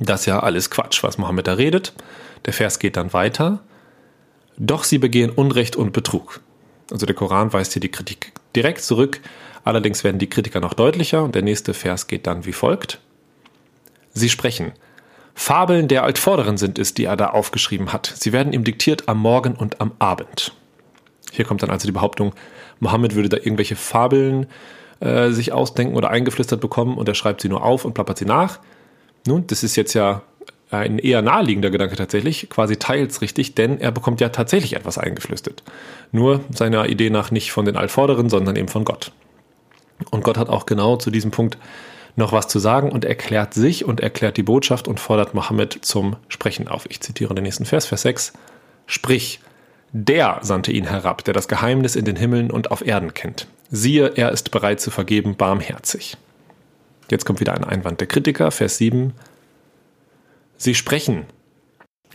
das 0.00 0.20
ist 0.20 0.26
ja 0.26 0.40
alles 0.40 0.70
Quatsch, 0.70 1.02
was 1.02 1.18
Mohammed 1.18 1.46
da 1.46 1.54
redet. 1.54 1.92
Der 2.46 2.52
Vers 2.52 2.78
geht 2.78 2.96
dann 2.96 3.12
weiter 3.12 3.60
doch 4.56 4.84
sie 4.84 4.98
begehen 4.98 5.30
Unrecht 5.30 5.76
und 5.76 5.92
Betrug. 5.92 6.40
Also 6.90 7.06
der 7.06 7.14
Koran 7.14 7.52
weist 7.52 7.72
hier 7.72 7.80
die 7.80 7.90
Kritik 7.90 8.32
direkt 8.54 8.82
zurück. 8.82 9.20
Allerdings 9.64 10.04
werden 10.04 10.18
die 10.18 10.28
Kritiker 10.28 10.60
noch 10.60 10.74
deutlicher 10.74 11.22
und 11.24 11.34
der 11.34 11.42
nächste 11.42 11.74
Vers 11.74 12.06
geht 12.06 12.26
dann 12.26 12.44
wie 12.44 12.52
folgt. 12.52 13.00
Sie 14.12 14.28
sprechen. 14.28 14.72
Fabeln 15.34 15.88
der 15.88 16.04
Altvorderen 16.04 16.56
sind 16.58 16.78
es, 16.78 16.94
die 16.94 17.04
er 17.04 17.16
da 17.16 17.28
aufgeschrieben 17.28 17.92
hat. 17.92 18.12
Sie 18.14 18.32
werden 18.32 18.52
ihm 18.52 18.62
diktiert 18.62 19.08
am 19.08 19.18
Morgen 19.18 19.54
und 19.54 19.80
am 19.80 19.92
Abend. 19.98 20.54
Hier 21.32 21.44
kommt 21.44 21.62
dann 21.62 21.70
also 21.70 21.88
die 21.88 21.92
Behauptung, 21.92 22.34
Mohammed 22.78 23.14
würde 23.14 23.28
da 23.28 23.38
irgendwelche 23.38 23.76
Fabeln 23.76 24.46
äh, 25.00 25.30
sich 25.30 25.52
ausdenken 25.52 25.96
oder 25.96 26.10
eingeflüstert 26.10 26.60
bekommen 26.60 26.96
und 26.96 27.08
er 27.08 27.14
schreibt 27.14 27.40
sie 27.40 27.48
nur 27.48 27.64
auf 27.64 27.84
und 27.84 27.94
plappert 27.94 28.18
sie 28.18 28.26
nach. 28.26 28.60
Nun, 29.26 29.46
das 29.46 29.64
ist 29.64 29.74
jetzt 29.74 29.94
ja 29.94 30.22
ein 30.70 30.98
eher 30.98 31.22
naheliegender 31.22 31.70
Gedanke 31.70 31.96
tatsächlich, 31.96 32.48
quasi 32.50 32.76
teils 32.76 33.20
richtig, 33.20 33.54
denn 33.54 33.80
er 33.80 33.92
bekommt 33.92 34.20
ja 34.20 34.30
tatsächlich 34.30 34.74
etwas 34.74 34.98
eingeflüstert. 34.98 35.62
Nur 36.12 36.40
seiner 36.50 36.88
Idee 36.88 37.10
nach 37.10 37.30
nicht 37.30 37.52
von 37.52 37.64
den 37.64 37.76
Altvorderen, 37.76 38.28
sondern 38.28 38.56
eben 38.56 38.68
von 38.68 38.84
Gott. 38.84 39.12
Und 40.10 40.24
Gott 40.24 40.38
hat 40.38 40.48
auch 40.48 40.66
genau 40.66 40.96
zu 40.96 41.10
diesem 41.10 41.30
Punkt 41.30 41.58
noch 42.16 42.32
was 42.32 42.48
zu 42.48 42.58
sagen 42.58 42.92
und 42.92 43.04
erklärt 43.04 43.54
sich 43.54 43.84
und 43.84 44.00
erklärt 44.00 44.36
die 44.36 44.42
Botschaft 44.42 44.86
und 44.86 45.00
fordert 45.00 45.34
Mohammed 45.34 45.78
zum 45.82 46.16
Sprechen 46.28 46.68
auf. 46.68 46.86
Ich 46.88 47.00
zitiere 47.00 47.34
den 47.34 47.44
nächsten 47.44 47.64
Vers, 47.64 47.86
Vers 47.86 48.02
6. 48.02 48.32
Sprich, 48.86 49.40
der 49.92 50.38
sandte 50.42 50.72
ihn 50.72 50.88
herab, 50.88 51.24
der 51.24 51.34
das 51.34 51.48
Geheimnis 51.48 51.96
in 51.96 52.04
den 52.04 52.16
Himmeln 52.16 52.50
und 52.50 52.70
auf 52.70 52.86
Erden 52.86 53.14
kennt. 53.14 53.46
Siehe, 53.70 54.12
er 54.16 54.30
ist 54.30 54.50
bereit 54.50 54.80
zu 54.80 54.90
vergeben, 54.90 55.36
barmherzig. 55.36 56.16
Jetzt 57.10 57.24
kommt 57.24 57.40
wieder 57.40 57.54
ein 57.54 57.64
Einwand 57.64 58.00
der 58.00 58.08
Kritiker, 58.08 58.50
Vers 58.50 58.78
7. 58.78 59.12
Sie 60.56 60.74
sprechen. 60.74 61.26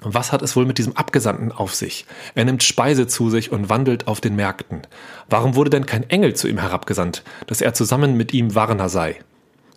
Was 0.02 0.32
hat 0.32 0.42
es 0.42 0.56
wohl 0.56 0.66
mit 0.66 0.78
diesem 0.78 0.96
Abgesandten 0.96 1.52
auf 1.52 1.76
sich? 1.76 2.06
Er 2.34 2.46
nimmt 2.46 2.64
Speise 2.64 3.08
zu 3.08 3.30
sich 3.30 3.52
und 3.52 3.68
wandelt 3.68 4.08
auf 4.08 4.22
den 4.22 4.36
Märkten. 4.36 4.84
Warum 5.30 5.56
wurde 5.56 5.70
denn 5.70 5.86
kein 5.86 6.10
Engel 6.10 6.36
zu 6.36 6.48
ihm 6.48 6.58
herabgesandt, 6.58 7.24
dass 7.48 7.60
er 7.60 7.74
zusammen 7.74 8.16
mit 8.16 8.34
ihm 8.34 8.56
Warner 8.56 8.88
sei? 8.88 9.18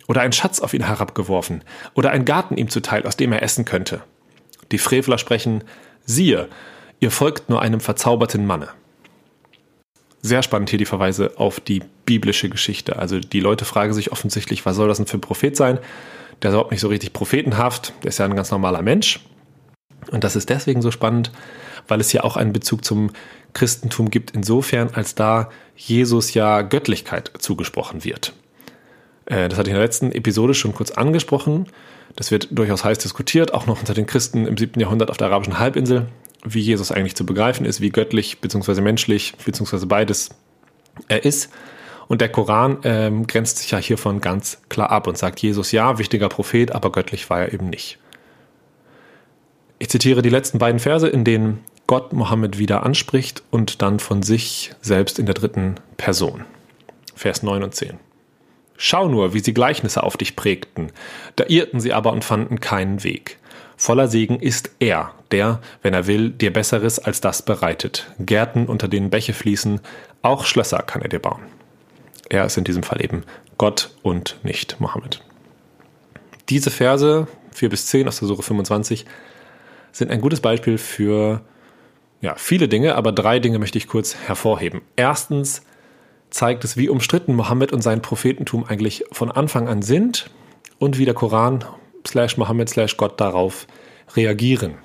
Oder 0.07 0.21
ein 0.21 0.31
Schatz 0.31 0.59
auf 0.59 0.73
ihn 0.73 0.85
herabgeworfen? 0.85 1.63
Oder 1.93 2.11
ein 2.11 2.25
Garten 2.25 2.57
ihm 2.57 2.69
zuteil, 2.69 3.03
aus 3.03 3.17
dem 3.17 3.33
er 3.33 3.43
essen 3.43 3.65
könnte? 3.65 4.01
Die 4.71 4.77
Frevler 4.77 5.17
sprechen, 5.17 5.63
siehe, 6.05 6.47
ihr 6.99 7.11
folgt 7.11 7.49
nur 7.49 7.61
einem 7.61 7.81
verzauberten 7.81 8.45
Manne. 8.45 8.69
Sehr 10.21 10.41
spannend 10.41 10.69
hier 10.69 10.79
die 10.79 10.85
Verweise 10.85 11.33
auf 11.35 11.59
die 11.59 11.83
biblische 12.05 12.47
Geschichte. 12.47 12.97
Also 12.97 13.19
die 13.19 13.41
Leute 13.41 13.65
fragen 13.65 13.93
sich 13.93 14.13
offensichtlich, 14.13 14.65
was 14.65 14.77
soll 14.77 14.87
das 14.87 14.97
denn 14.97 15.07
für 15.07 15.17
ein 15.17 15.21
Prophet 15.21 15.55
sein? 15.55 15.79
Der 16.41 16.49
ist 16.49 16.53
überhaupt 16.53 16.71
nicht 16.71 16.81
so 16.81 16.87
richtig 16.87 17.13
prophetenhaft, 17.13 17.93
der 18.03 18.09
ist 18.09 18.17
ja 18.17 18.25
ein 18.25 18.35
ganz 18.35 18.51
normaler 18.51 18.81
Mensch. 18.81 19.19
Und 20.11 20.23
das 20.23 20.35
ist 20.35 20.49
deswegen 20.49 20.81
so 20.81 20.91
spannend, 20.91 21.31
weil 21.87 21.99
es 21.99 22.09
hier 22.09 22.25
auch 22.25 22.37
einen 22.37 22.53
Bezug 22.53 22.83
zum 22.83 23.11
Christentum 23.53 24.09
gibt, 24.09 24.31
insofern, 24.31 24.89
als 24.93 25.15
da 25.15 25.49
Jesus 25.75 26.33
ja 26.33 26.61
Göttlichkeit 26.61 27.31
zugesprochen 27.39 28.03
wird. 28.03 28.33
Äh, 29.25 29.49
das 29.49 29.57
hatte 29.57 29.69
ich 29.69 29.73
in 29.73 29.79
der 29.79 29.85
letzten 29.85 30.11
Episode 30.11 30.53
schon 30.53 30.73
kurz 30.73 30.91
angesprochen. 30.91 31.67
Das 32.15 32.31
wird 32.31 32.47
durchaus 32.51 32.83
heiß 32.83 32.97
diskutiert, 32.99 33.53
auch 33.53 33.65
noch 33.65 33.79
unter 33.79 33.93
den 33.93 34.05
Christen 34.05 34.45
im 34.45 34.57
7. 34.57 34.79
Jahrhundert 34.79 35.09
auf 35.09 35.17
der 35.17 35.27
arabischen 35.27 35.59
Halbinsel, 35.59 36.07
wie 36.45 36.59
Jesus 36.59 36.91
eigentlich 36.91 37.15
zu 37.15 37.25
begreifen 37.25 37.65
ist, 37.65 37.81
wie 37.81 37.89
göttlich 37.89 38.39
bzw. 38.39 38.81
menschlich 38.81 39.33
bzw. 39.43 39.85
beides 39.85 40.29
er 41.07 41.25
ist. 41.25 41.49
Und 42.07 42.21
der 42.21 42.29
Koran 42.29 42.77
ähm, 42.83 43.27
grenzt 43.27 43.59
sich 43.59 43.71
ja 43.71 43.77
hiervon 43.77 44.21
ganz 44.21 44.61
klar 44.69 44.89
ab 44.89 45.07
und 45.07 45.17
sagt, 45.17 45.39
Jesus 45.39 45.71
ja, 45.71 45.97
wichtiger 45.97 46.29
Prophet, 46.29 46.73
aber 46.73 46.91
göttlich 46.91 47.29
war 47.29 47.41
er 47.41 47.53
eben 47.53 47.69
nicht. 47.69 47.99
Ich 49.79 49.89
zitiere 49.89 50.21
die 50.21 50.29
letzten 50.29 50.59
beiden 50.59 50.79
Verse, 50.79 51.07
in 51.07 51.23
denen 51.23 51.63
Gott 51.87 52.13
Mohammed 52.13 52.57
wieder 52.57 52.83
anspricht 52.83 53.43
und 53.51 53.81
dann 53.81 53.99
von 53.99 54.23
sich 54.23 54.71
selbst 54.81 55.19
in 55.19 55.25
der 55.25 55.35
dritten 55.35 55.75
Person. 55.97 56.45
Vers 57.15 57.43
9 57.43 57.63
und 57.63 57.75
10. 57.75 57.99
Schau 58.77 59.07
nur, 59.07 59.33
wie 59.33 59.39
sie 59.39 59.53
Gleichnisse 59.53 60.03
auf 60.03 60.17
dich 60.17 60.35
prägten. 60.35 60.91
Da 61.35 61.45
irrten 61.47 61.79
sie 61.79 61.93
aber 61.93 62.11
und 62.11 62.23
fanden 62.23 62.59
keinen 62.59 63.03
Weg. 63.03 63.37
Voller 63.75 64.07
Segen 64.07 64.39
ist 64.39 64.71
er, 64.79 65.11
der, 65.31 65.59
wenn 65.81 65.93
er 65.93 66.07
will, 66.07 66.29
dir 66.29 66.53
Besseres 66.53 66.99
als 66.99 67.21
das 67.21 67.43
bereitet. 67.43 68.11
Gärten, 68.19 68.67
unter 68.67 68.87
denen 68.87 69.09
Bäche 69.09 69.33
fließen, 69.33 69.81
auch 70.21 70.45
Schlösser 70.45 70.79
kann 70.79 71.01
er 71.01 71.09
dir 71.09 71.19
bauen. 71.19 71.41
Er 72.29 72.45
ist 72.45 72.57
in 72.57 72.63
diesem 72.63 72.83
Fall 72.83 73.03
eben 73.03 73.23
Gott 73.57 73.91
und 74.01 74.37
nicht 74.43 74.79
Mohammed. 74.79 75.21
Diese 76.49 76.71
Verse, 76.71 77.27
4 77.51 77.69
bis 77.69 77.85
10 77.87 78.07
aus 78.07 78.19
der 78.19 78.27
Suche 78.27 78.43
25, 78.43 79.05
sind 79.91 80.11
ein 80.11 80.21
gutes 80.21 80.41
Beispiel 80.41 80.77
für 80.77 81.41
ja, 82.21 82.35
viele 82.37 82.67
Dinge, 82.67 82.95
aber 82.95 83.11
drei 83.11 83.39
Dinge 83.39 83.59
möchte 83.59 83.77
ich 83.77 83.87
kurz 83.87 84.15
hervorheben. 84.15 84.81
Erstens 84.95 85.63
zeigt 86.29 86.63
es, 86.63 86.77
wie 86.77 86.89
umstritten 86.89 87.35
Mohammed 87.35 87.73
und 87.73 87.81
sein 87.81 88.01
Prophetentum 88.01 88.65
eigentlich 88.65 89.03
von 89.11 89.29
Anfang 89.29 89.67
an 89.67 89.81
sind 89.81 90.29
und 90.79 90.97
wie 90.97 91.05
der 91.05 91.13
Koran 91.13 91.63
slash 92.07 92.37
Mohammed 92.37 92.69
slash 92.69 92.97
Gott 92.97 93.19
darauf 93.19 93.67
reagieren. 94.15 94.75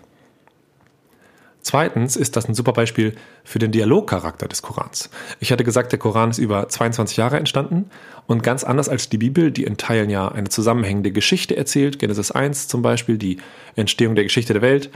Zweitens 1.69 2.17
ist 2.17 2.35
das 2.35 2.49
ein 2.49 2.55
super 2.55 2.73
Beispiel 2.73 3.13
für 3.45 3.59
den 3.59 3.73
Dialogcharakter 3.73 4.49
des 4.49 4.63
Korans. 4.63 5.11
Ich 5.39 5.53
hatte 5.53 5.65
gesagt, 5.65 5.93
der 5.93 5.99
Koran 5.99 6.31
ist 6.31 6.39
über 6.39 6.67
22 6.67 7.19
Jahre 7.19 7.37
entstanden 7.37 7.91
und 8.27 8.43
ganz 8.43 8.65
anders 8.65 8.89
als 8.89 9.11
die 9.11 9.19
Bibel, 9.19 9.51
die 9.51 9.65
in 9.65 9.77
Teilen 9.77 10.09
ja 10.09 10.29
eine 10.29 10.49
zusammenhängende 10.49 11.13
Geschichte 11.13 11.59
erzählt, 11.59 11.99
Genesis 11.99 12.31
1 12.31 12.69
zum 12.69 12.81
Beispiel, 12.81 13.19
die 13.19 13.37
Entstehung 13.77 14.15
der 14.15 14.25
Geschichte 14.25 14.55
der 14.55 14.63
Welt, 14.63 14.89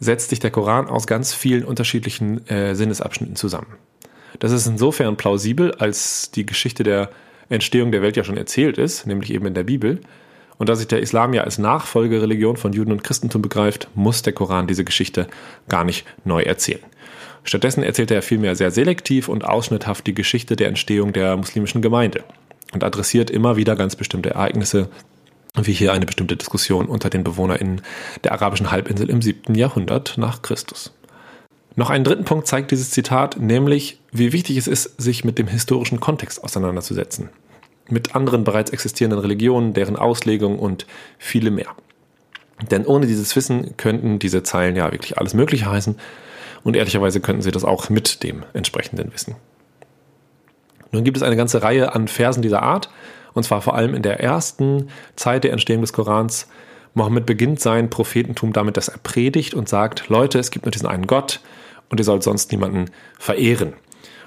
setzt 0.00 0.30
sich 0.30 0.40
der 0.40 0.50
Koran 0.50 0.88
aus 0.88 1.06
ganz 1.06 1.32
vielen 1.32 1.64
unterschiedlichen 1.64 2.44
äh, 2.48 2.74
Sinnesabschnitten 2.74 3.36
zusammen. 3.36 3.76
Das 4.40 4.50
ist 4.50 4.66
insofern 4.66 5.16
plausibel, 5.16 5.74
als 5.76 6.32
die 6.32 6.44
Geschichte 6.44 6.82
der 6.82 7.10
Entstehung 7.50 7.92
der 7.92 8.02
Welt 8.02 8.16
ja 8.16 8.24
schon 8.24 8.36
erzählt 8.36 8.78
ist, 8.78 9.06
nämlich 9.06 9.32
eben 9.32 9.46
in 9.46 9.54
der 9.54 9.62
Bibel. 9.62 10.00
Und 10.60 10.68
da 10.68 10.76
sich 10.76 10.88
der 10.88 11.00
Islam 11.00 11.32
ja 11.32 11.42
als 11.42 11.56
Nachfolgereligion 11.56 12.58
von 12.58 12.74
Juden 12.74 12.92
und 12.92 13.02
Christentum 13.02 13.40
begreift, 13.40 13.88
muss 13.94 14.20
der 14.20 14.34
Koran 14.34 14.66
diese 14.66 14.84
Geschichte 14.84 15.26
gar 15.70 15.84
nicht 15.84 16.04
neu 16.26 16.42
erzählen. 16.42 16.82
Stattdessen 17.44 17.82
erzählt 17.82 18.10
er 18.10 18.20
vielmehr 18.20 18.54
sehr 18.54 18.70
selektiv 18.70 19.30
und 19.30 19.46
ausschnitthaft 19.46 20.06
die 20.06 20.12
Geschichte 20.12 20.56
der 20.56 20.68
Entstehung 20.68 21.14
der 21.14 21.38
muslimischen 21.38 21.80
Gemeinde 21.80 22.24
und 22.74 22.84
adressiert 22.84 23.30
immer 23.30 23.56
wieder 23.56 23.74
ganz 23.74 23.96
bestimmte 23.96 24.32
Ereignisse, 24.32 24.90
wie 25.54 25.72
hier 25.72 25.94
eine 25.94 26.04
bestimmte 26.04 26.36
Diskussion 26.36 26.84
unter 26.84 27.08
den 27.08 27.24
BewohnerInnen 27.24 27.80
der 28.24 28.32
arabischen 28.32 28.70
Halbinsel 28.70 29.08
im 29.08 29.22
7. 29.22 29.54
Jahrhundert 29.54 30.18
nach 30.18 30.42
Christus. 30.42 30.92
Noch 31.74 31.88
einen 31.88 32.04
dritten 32.04 32.26
Punkt 32.26 32.46
zeigt 32.46 32.70
dieses 32.70 32.90
Zitat, 32.90 33.40
nämlich 33.40 33.98
wie 34.12 34.34
wichtig 34.34 34.58
es 34.58 34.66
ist, 34.66 35.00
sich 35.00 35.24
mit 35.24 35.38
dem 35.38 35.46
historischen 35.46 36.00
Kontext 36.00 36.44
auseinanderzusetzen 36.44 37.30
mit 37.90 38.14
anderen 38.14 38.44
bereits 38.44 38.70
existierenden 38.70 39.20
Religionen, 39.20 39.72
deren 39.72 39.96
Auslegung 39.96 40.58
und 40.58 40.86
viele 41.18 41.50
mehr. 41.50 41.68
Denn 42.70 42.84
ohne 42.84 43.06
dieses 43.06 43.34
Wissen 43.36 43.76
könnten 43.76 44.18
diese 44.18 44.42
Zeilen 44.42 44.76
ja 44.76 44.92
wirklich 44.92 45.18
alles 45.18 45.34
Mögliche 45.34 45.70
heißen 45.70 45.96
und 46.62 46.76
ehrlicherweise 46.76 47.20
könnten 47.20 47.42
sie 47.42 47.50
das 47.50 47.64
auch 47.64 47.88
mit 47.88 48.22
dem 48.22 48.44
entsprechenden 48.52 49.12
Wissen. 49.12 49.36
Nun 50.92 51.04
gibt 51.04 51.16
es 51.16 51.22
eine 51.22 51.36
ganze 51.36 51.62
Reihe 51.62 51.94
an 51.94 52.08
Versen 52.08 52.42
dieser 52.42 52.62
Art, 52.62 52.90
und 53.32 53.44
zwar 53.44 53.62
vor 53.62 53.74
allem 53.74 53.94
in 53.94 54.02
der 54.02 54.20
ersten 54.20 54.88
Zeit 55.16 55.44
der 55.44 55.52
Entstehung 55.52 55.80
des 55.80 55.92
Korans. 55.92 56.48
Mohammed 56.94 57.26
beginnt 57.26 57.60
sein 57.60 57.88
Prophetentum 57.88 58.52
damit, 58.52 58.76
dass 58.76 58.88
er 58.88 58.98
predigt 58.98 59.54
und 59.54 59.68
sagt, 59.68 60.08
Leute, 60.08 60.40
es 60.40 60.50
gibt 60.50 60.64
nur 60.66 60.72
diesen 60.72 60.88
einen 60.88 61.06
Gott 61.06 61.40
und 61.88 62.00
ihr 62.00 62.04
sollt 62.04 62.24
sonst 62.24 62.50
niemanden 62.50 62.86
verehren. 63.18 63.74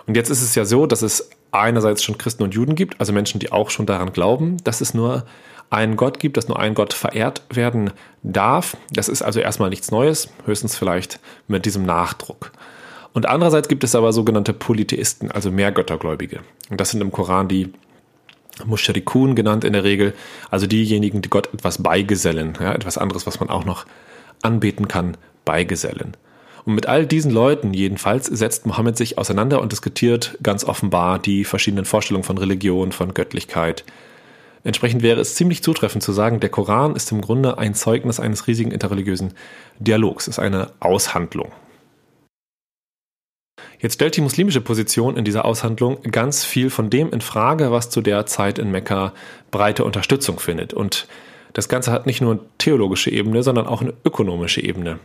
Und 0.05 0.15
jetzt 0.15 0.29
ist 0.29 0.41
es 0.41 0.55
ja 0.55 0.65
so, 0.65 0.85
dass 0.85 1.01
es 1.01 1.29
einerseits 1.53 2.03
schon 2.03 2.17
Christen 2.17 2.43
und 2.43 2.53
Juden 2.53 2.75
gibt, 2.75 2.99
also 2.99 3.13
Menschen, 3.13 3.39
die 3.39 3.51
auch 3.51 3.69
schon 3.69 3.85
daran 3.85 4.13
glauben, 4.13 4.57
dass 4.63 4.81
es 4.81 4.93
nur 4.93 5.25
einen 5.69 5.95
Gott 5.95 6.19
gibt, 6.19 6.37
dass 6.37 6.47
nur 6.47 6.59
ein 6.59 6.75
Gott 6.75 6.93
verehrt 6.93 7.41
werden 7.49 7.91
darf. 8.21 8.77
Das 8.91 9.09
ist 9.09 9.21
also 9.21 9.39
erstmal 9.39 9.69
nichts 9.69 9.91
Neues, 9.91 10.29
höchstens 10.45 10.75
vielleicht 10.75 11.19
mit 11.47 11.65
diesem 11.65 11.83
Nachdruck. 11.85 12.51
Und 13.13 13.27
andererseits 13.27 13.67
gibt 13.67 13.83
es 13.83 13.95
aber 13.95 14.13
sogenannte 14.13 14.53
Polytheisten, 14.53 15.31
also 15.31 15.51
Mehrgöttergläubige. 15.51 16.41
Und 16.69 16.79
das 16.79 16.91
sind 16.91 17.01
im 17.01 17.11
Koran 17.11 17.47
die 17.47 17.71
Mushrikun 18.65 19.35
genannt 19.35 19.63
in 19.63 19.73
der 19.73 19.83
Regel, 19.83 20.13
also 20.49 20.67
diejenigen, 20.67 21.21
die 21.21 21.29
Gott 21.29 21.53
etwas 21.53 21.81
beigesellen, 21.81 22.57
ja, 22.59 22.73
etwas 22.73 22.97
anderes, 22.97 23.25
was 23.25 23.39
man 23.39 23.49
auch 23.49 23.65
noch 23.65 23.85
anbeten 24.41 24.87
kann, 24.87 25.17
beigesellen. 25.45 26.15
Und 26.65 26.75
mit 26.75 26.85
all 26.87 27.05
diesen 27.05 27.31
Leuten 27.31 27.73
jedenfalls 27.73 28.27
setzt 28.27 28.65
Mohammed 28.65 28.97
sich 28.97 29.17
auseinander 29.17 29.61
und 29.61 29.71
diskutiert 29.71 30.37
ganz 30.41 30.63
offenbar 30.63 31.19
die 31.19 31.43
verschiedenen 31.43 31.85
Vorstellungen 31.85 32.23
von 32.23 32.37
Religion, 32.37 32.91
von 32.91 33.13
Göttlichkeit. 33.13 33.83
Entsprechend 34.63 35.03
wäre 35.03 35.19
es 35.19 35.35
ziemlich 35.35 35.61
zutreffend 35.61 36.03
zu 36.03 36.13
sagen, 36.13 36.39
der 36.39 36.49
Koran 36.49 36.95
ist 36.95 37.11
im 37.11 37.19
Grunde 37.19 37.57
ein 37.57 37.73
Zeugnis 37.73 38.21
eines 38.21 38.47
riesigen 38.47 38.71
interreligiösen 38.71 39.33
Dialogs, 39.79 40.29
ist 40.29 40.39
eine 40.39 40.71
Aushandlung. 40.79 41.51
Jetzt 43.79 43.95
stellt 43.95 44.15
die 44.15 44.21
muslimische 44.21 44.61
Position 44.61 45.17
in 45.17 45.25
dieser 45.25 45.43
Aushandlung 45.43 46.01
ganz 46.03 46.45
viel 46.45 46.69
von 46.69 46.89
dem 46.89 47.11
in 47.11 47.19
Frage, 47.19 47.71
was 47.71 47.89
zu 47.89 47.99
der 47.99 48.25
Zeit 48.25 48.57
in 48.57 48.71
Mekka 48.71 49.11
breite 49.51 49.83
Unterstützung 49.83 50.39
findet. 50.39 50.73
Und 50.73 51.07
das 51.51 51.67
Ganze 51.67 51.91
hat 51.91 52.05
nicht 52.05 52.21
nur 52.21 52.31
eine 52.31 52.39
theologische 52.57 53.11
Ebene, 53.11 53.43
sondern 53.43 53.67
auch 53.67 53.81
eine 53.81 53.93
ökonomische 54.05 54.63
Ebene. 54.63 54.99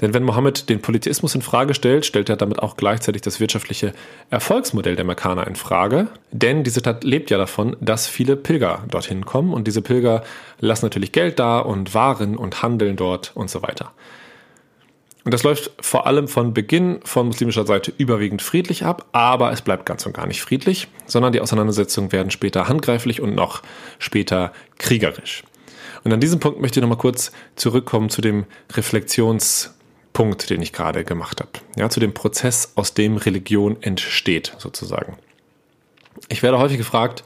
Denn 0.00 0.14
wenn 0.14 0.22
Mohammed 0.22 0.68
den 0.68 0.80
Politismus 0.80 1.34
in 1.34 1.42
Frage 1.42 1.74
stellt, 1.74 2.06
stellt 2.06 2.28
er 2.28 2.36
damit 2.36 2.60
auch 2.60 2.76
gleichzeitig 2.76 3.22
das 3.22 3.40
wirtschaftliche 3.40 3.92
Erfolgsmodell 4.30 4.96
der 4.96 5.04
Mekkaner 5.04 5.46
in 5.46 5.56
Frage. 5.56 6.08
Denn 6.30 6.64
diese 6.64 6.80
Stadt 6.80 7.04
lebt 7.04 7.30
ja 7.30 7.38
davon, 7.38 7.76
dass 7.80 8.06
viele 8.06 8.36
Pilger 8.36 8.84
dorthin 8.88 9.24
kommen 9.24 9.52
und 9.52 9.66
diese 9.66 9.82
Pilger 9.82 10.22
lassen 10.60 10.86
natürlich 10.86 11.12
Geld 11.12 11.38
da 11.38 11.58
und 11.58 11.94
Waren 11.94 12.36
und 12.36 12.62
handeln 12.62 12.96
dort 12.96 13.32
und 13.34 13.50
so 13.50 13.62
weiter. 13.62 13.92
Und 15.24 15.32
das 15.32 15.42
läuft 15.42 15.70
vor 15.80 16.06
allem 16.06 16.28
von 16.28 16.52
Beginn 16.52 17.00
von 17.04 17.26
muslimischer 17.26 17.66
Seite 17.66 17.92
überwiegend 17.96 18.42
friedlich 18.42 18.84
ab, 18.84 19.06
aber 19.12 19.52
es 19.52 19.62
bleibt 19.62 19.86
ganz 19.86 20.04
und 20.04 20.12
gar 20.12 20.26
nicht 20.26 20.42
friedlich, 20.42 20.88
sondern 21.06 21.32
die 21.32 21.40
Auseinandersetzungen 21.40 22.12
werden 22.12 22.30
später 22.30 22.68
handgreiflich 22.68 23.22
und 23.22 23.34
noch 23.34 23.62
später 23.98 24.52
kriegerisch. 24.76 25.42
Und 26.04 26.12
an 26.12 26.20
diesem 26.20 26.38
Punkt 26.38 26.60
möchte 26.60 26.78
ich 26.78 26.82
nochmal 26.82 26.98
kurz 26.98 27.32
zurückkommen 27.56 28.10
zu 28.10 28.20
dem 28.20 28.44
Reflexionspunkt, 28.72 30.50
den 30.50 30.60
ich 30.60 30.72
gerade 30.72 31.04
gemacht 31.04 31.40
habe. 31.40 31.50
Ja, 31.76 31.88
zu 31.88 31.98
dem 31.98 32.12
Prozess, 32.12 32.72
aus 32.74 32.94
dem 32.94 33.16
Religion 33.16 33.82
entsteht, 33.82 34.54
sozusagen. 34.58 35.16
Ich 36.28 36.42
werde 36.42 36.58
häufig 36.58 36.78
gefragt, 36.78 37.24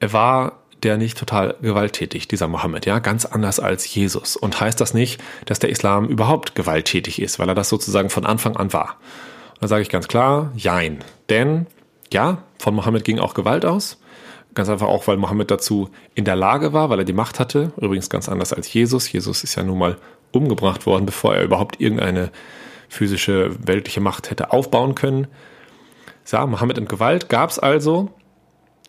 war 0.00 0.60
der 0.82 0.98
nicht 0.98 1.16
total 1.16 1.56
gewalttätig, 1.62 2.28
dieser 2.28 2.48
Mohammed, 2.48 2.86
ja, 2.86 2.98
ganz 2.98 3.24
anders 3.24 3.60
als 3.60 3.92
Jesus. 3.92 4.36
Und 4.36 4.60
heißt 4.60 4.80
das 4.80 4.92
nicht, 4.92 5.22
dass 5.46 5.58
der 5.58 5.70
Islam 5.70 6.08
überhaupt 6.08 6.54
gewalttätig 6.54 7.22
ist, 7.22 7.38
weil 7.38 7.48
er 7.48 7.54
das 7.54 7.68
sozusagen 7.68 8.10
von 8.10 8.26
Anfang 8.26 8.56
an 8.56 8.72
war? 8.72 8.96
Da 9.60 9.68
sage 9.68 9.82
ich 9.82 9.88
ganz 9.88 10.06
klar, 10.06 10.52
jein. 10.54 11.02
Denn, 11.30 11.66
ja, 12.12 12.42
von 12.58 12.74
Mohammed 12.74 13.04
ging 13.04 13.18
auch 13.18 13.32
Gewalt 13.32 13.64
aus. 13.64 13.98
Ganz 14.56 14.68
einfach 14.68 14.88
auch, 14.88 15.06
weil 15.06 15.16
Mohammed 15.16 15.52
dazu 15.52 15.90
in 16.16 16.24
der 16.24 16.34
Lage 16.34 16.72
war, 16.72 16.90
weil 16.90 16.98
er 16.98 17.04
die 17.04 17.12
Macht 17.12 17.38
hatte. 17.38 17.70
Übrigens 17.76 18.10
ganz 18.10 18.28
anders 18.28 18.52
als 18.52 18.72
Jesus. 18.72 19.12
Jesus 19.12 19.44
ist 19.44 19.54
ja 19.54 19.62
nun 19.62 19.78
mal 19.78 19.98
umgebracht 20.32 20.84
worden, 20.84 21.06
bevor 21.06 21.36
er 21.36 21.44
überhaupt 21.44 21.80
irgendeine 21.80 22.32
physische, 22.88 23.50
weltliche 23.64 24.00
Macht 24.00 24.30
hätte 24.30 24.52
aufbauen 24.52 24.96
können. 24.96 25.28
Ja, 26.26 26.44
Mohammed 26.44 26.78
und 26.78 26.88
Gewalt 26.88 27.28
gab 27.28 27.50
es 27.50 27.60
also. 27.60 28.10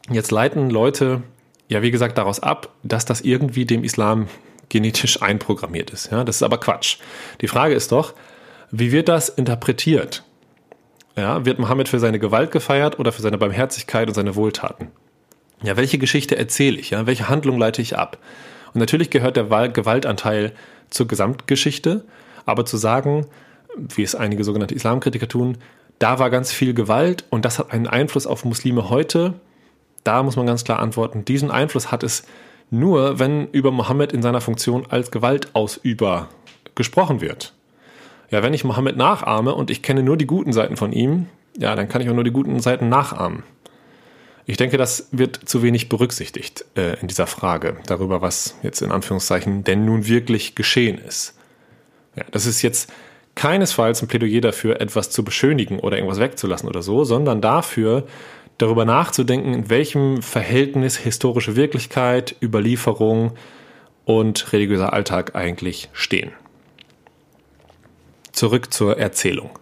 Jetzt 0.09 0.31
leiten 0.31 0.71
Leute 0.71 1.21
ja, 1.67 1.81
wie 1.81 1.91
gesagt, 1.91 2.17
daraus 2.17 2.39
ab, 2.39 2.73
dass 2.83 3.05
das 3.05 3.21
irgendwie 3.21 3.65
dem 3.65 3.83
Islam 3.83 4.27
genetisch 4.69 5.21
einprogrammiert 5.21 5.91
ist. 5.91 6.11
Ja, 6.11 6.23
das 6.23 6.37
ist 6.37 6.43
aber 6.43 6.59
Quatsch. 6.59 6.97
Die 7.41 7.47
Frage 7.47 7.73
ist 7.73 7.91
doch, 7.91 8.13
wie 8.71 8.91
wird 8.91 9.09
das 9.09 9.29
interpretiert? 9.29 10.23
Ja, 11.15 11.45
wird 11.45 11.59
Mohammed 11.59 11.89
für 11.89 11.99
seine 11.99 12.19
Gewalt 12.19 12.51
gefeiert 12.51 12.99
oder 12.99 13.11
für 13.11 13.21
seine 13.21 13.37
Barmherzigkeit 13.37 14.07
und 14.07 14.13
seine 14.13 14.35
Wohltaten? 14.35 14.89
Ja, 15.63 15.75
welche 15.75 15.97
Geschichte 15.97 16.37
erzähle 16.37 16.77
ich? 16.77 16.91
Ja, 16.91 17.07
welche 17.07 17.29
Handlung 17.29 17.57
leite 17.57 17.81
ich 17.81 17.97
ab? 17.97 18.17
Und 18.73 18.79
natürlich 18.79 19.09
gehört 19.09 19.37
der 19.37 19.45
Gewaltanteil 19.69 20.53
zur 20.89 21.07
Gesamtgeschichte, 21.07 22.05
aber 22.45 22.65
zu 22.65 22.77
sagen, 22.77 23.25
wie 23.75 24.03
es 24.03 24.15
einige 24.15 24.43
sogenannte 24.43 24.75
Islamkritiker 24.75 25.27
tun, 25.27 25.57
da 25.99 26.19
war 26.19 26.29
ganz 26.29 26.51
viel 26.51 26.73
Gewalt 26.73 27.25
und 27.29 27.43
das 27.43 27.59
hat 27.59 27.71
einen 27.71 27.87
Einfluss 27.87 28.27
auf 28.27 28.45
Muslime 28.45 28.89
heute, 28.89 29.33
da 30.03 30.21
muss 30.23 30.35
man 30.35 30.45
ganz 30.45 30.63
klar 30.63 30.79
antworten, 30.79 31.25
diesen 31.25 31.51
Einfluss 31.51 31.91
hat 31.91 32.03
es 32.03 32.23
nur, 32.69 33.19
wenn 33.19 33.47
über 33.47 33.71
Mohammed 33.71 34.13
in 34.13 34.21
seiner 34.21 34.41
Funktion 34.41 34.85
als 34.89 35.11
Gewaltausüber 35.11 36.29
gesprochen 36.75 37.21
wird. 37.21 37.53
Ja, 38.29 38.43
wenn 38.43 38.53
ich 38.53 38.63
Mohammed 38.63 38.97
nachahme 38.97 39.55
und 39.55 39.71
ich 39.71 39.81
kenne 39.81 40.03
nur 40.03 40.17
die 40.17 40.27
guten 40.27 40.53
Seiten 40.53 40.77
von 40.77 40.91
ihm, 40.91 41.27
ja, 41.57 41.75
dann 41.75 41.87
kann 41.89 42.01
ich 42.01 42.09
auch 42.09 42.13
nur 42.13 42.23
die 42.23 42.31
guten 42.31 42.59
Seiten 42.59 42.89
nachahmen. 42.89 43.43
Ich 44.49 44.55
denke, 44.55 44.77
das 44.77 45.09
wird 45.11 45.37
zu 45.43 45.61
wenig 45.61 45.89
berücksichtigt 45.89 46.63
äh, 46.75 46.97
in 47.01 47.07
dieser 47.07 47.27
Frage 47.27 47.75
darüber, 47.85 48.21
was 48.21 48.55
jetzt 48.63 48.81
in 48.81 48.93
Anführungszeichen 48.93 49.65
denn 49.65 49.83
nun 49.83 50.07
wirklich 50.07 50.55
geschehen 50.55 50.97
ist. 50.97 51.37
Ja, 52.15 52.23
das 52.31 52.45
ist 52.45 52.61
jetzt 52.61 52.89
keinesfalls 53.35 54.01
ein 54.01 54.07
Plädoyer 54.07 54.39
dafür, 54.39 54.79
etwas 54.79 55.09
zu 55.09 55.25
beschönigen 55.25 55.79
oder 55.79 55.97
irgendwas 55.97 56.21
wegzulassen 56.21 56.69
oder 56.69 56.81
so, 56.81 57.03
sondern 57.03 57.41
dafür, 57.41 58.07
darüber 58.57 58.85
nachzudenken, 58.85 59.53
in 59.53 59.69
welchem 59.69 60.21
Verhältnis 60.21 60.95
historische 60.95 61.57
Wirklichkeit, 61.57 62.37
Überlieferung 62.41 63.33
und 64.05 64.53
religiöser 64.53 64.93
Alltag 64.93 65.35
eigentlich 65.35 65.89
stehen. 65.91 66.31
Zurück 68.31 68.73
zur 68.73 68.97
Erzählung. 68.97 69.59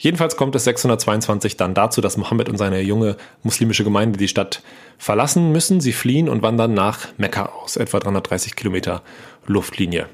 Jedenfalls 0.00 0.36
kommt 0.36 0.54
es 0.56 0.64
622 0.64 1.58
dann 1.58 1.74
dazu, 1.74 2.00
dass 2.00 2.16
Mohammed 2.16 2.48
und 2.48 2.56
seine 2.56 2.80
junge 2.80 3.18
muslimische 3.42 3.84
Gemeinde 3.84 4.18
die 4.18 4.28
Stadt 4.28 4.62
verlassen 4.96 5.52
müssen. 5.52 5.82
Sie 5.82 5.92
fliehen 5.92 6.30
und 6.30 6.40
wandern 6.40 6.72
nach 6.72 7.08
Mekka 7.18 7.44
aus, 7.44 7.76
etwa 7.76 7.98
330 7.98 8.56
Kilometer 8.56 9.02
Luftlinie. 9.46 10.08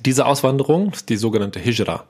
Diese 0.00 0.24
Auswanderung 0.24 0.92
ist 0.92 1.10
die 1.10 1.18
sogenannte 1.18 1.60
Hijra. 1.60 2.04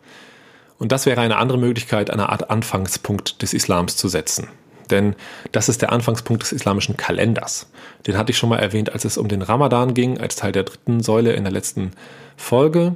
Und 0.79 0.93
das 0.93 1.07
wäre 1.07 1.21
eine 1.23 1.39
andere 1.39 1.59
Möglichkeit, 1.59 2.09
eine 2.11 2.29
Art 2.29 2.51
Anfangspunkt 2.51 3.43
des 3.43 3.53
Islams 3.53 3.97
zu 3.97 4.07
setzen. 4.07 4.47
Denn 4.91 5.17
das 5.51 5.69
ist 5.69 5.83
der 5.83 5.91
Anfangspunkt 5.91 6.45
des 6.45 6.53
islamischen 6.53 6.97
Kalenders. 6.97 7.69
Den 8.07 8.17
hatte 8.17 8.31
ich 8.31 8.39
schon 8.39 8.51
mal 8.51 8.61
erwähnt, 8.61 8.93
als 8.93 9.05
es 9.05 9.19
um 9.19 9.27
den 9.27 9.43
Ramadan 9.43 9.93
ging, 9.93 10.21
als 10.21 10.37
Teil 10.37 10.53
der 10.53 10.63
dritten 10.63 11.03
Säule 11.03 11.33
in 11.33 11.43
der 11.43 11.53
letzten 11.53 11.91
Folge. 12.37 12.95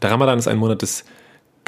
Der 0.00 0.12
Ramadan 0.12 0.38
ist 0.38 0.46
ein 0.46 0.58
Monat 0.58 0.82
des 0.82 1.04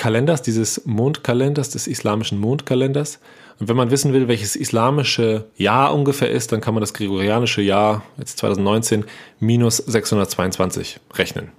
Kalenders, 0.02 0.42
dieses 0.42 0.84
Mondkalenders, 0.84 1.70
des 1.70 1.86
islamischen 1.86 2.40
Mondkalenders. 2.40 3.20
Und 3.60 3.68
wenn 3.68 3.76
man 3.76 3.92
wissen 3.92 4.12
will, 4.12 4.26
welches 4.26 4.56
islamische 4.56 5.44
Jahr 5.54 5.94
ungefähr 5.94 6.28
ist, 6.28 6.50
dann 6.50 6.60
kann 6.60 6.74
man 6.74 6.80
das 6.80 6.92
gregorianische 6.92 7.62
Jahr, 7.62 8.02
jetzt 8.18 8.36
2019, 8.38 9.04
minus 9.38 9.76
622 9.76 10.98
rechnen. 11.14 11.52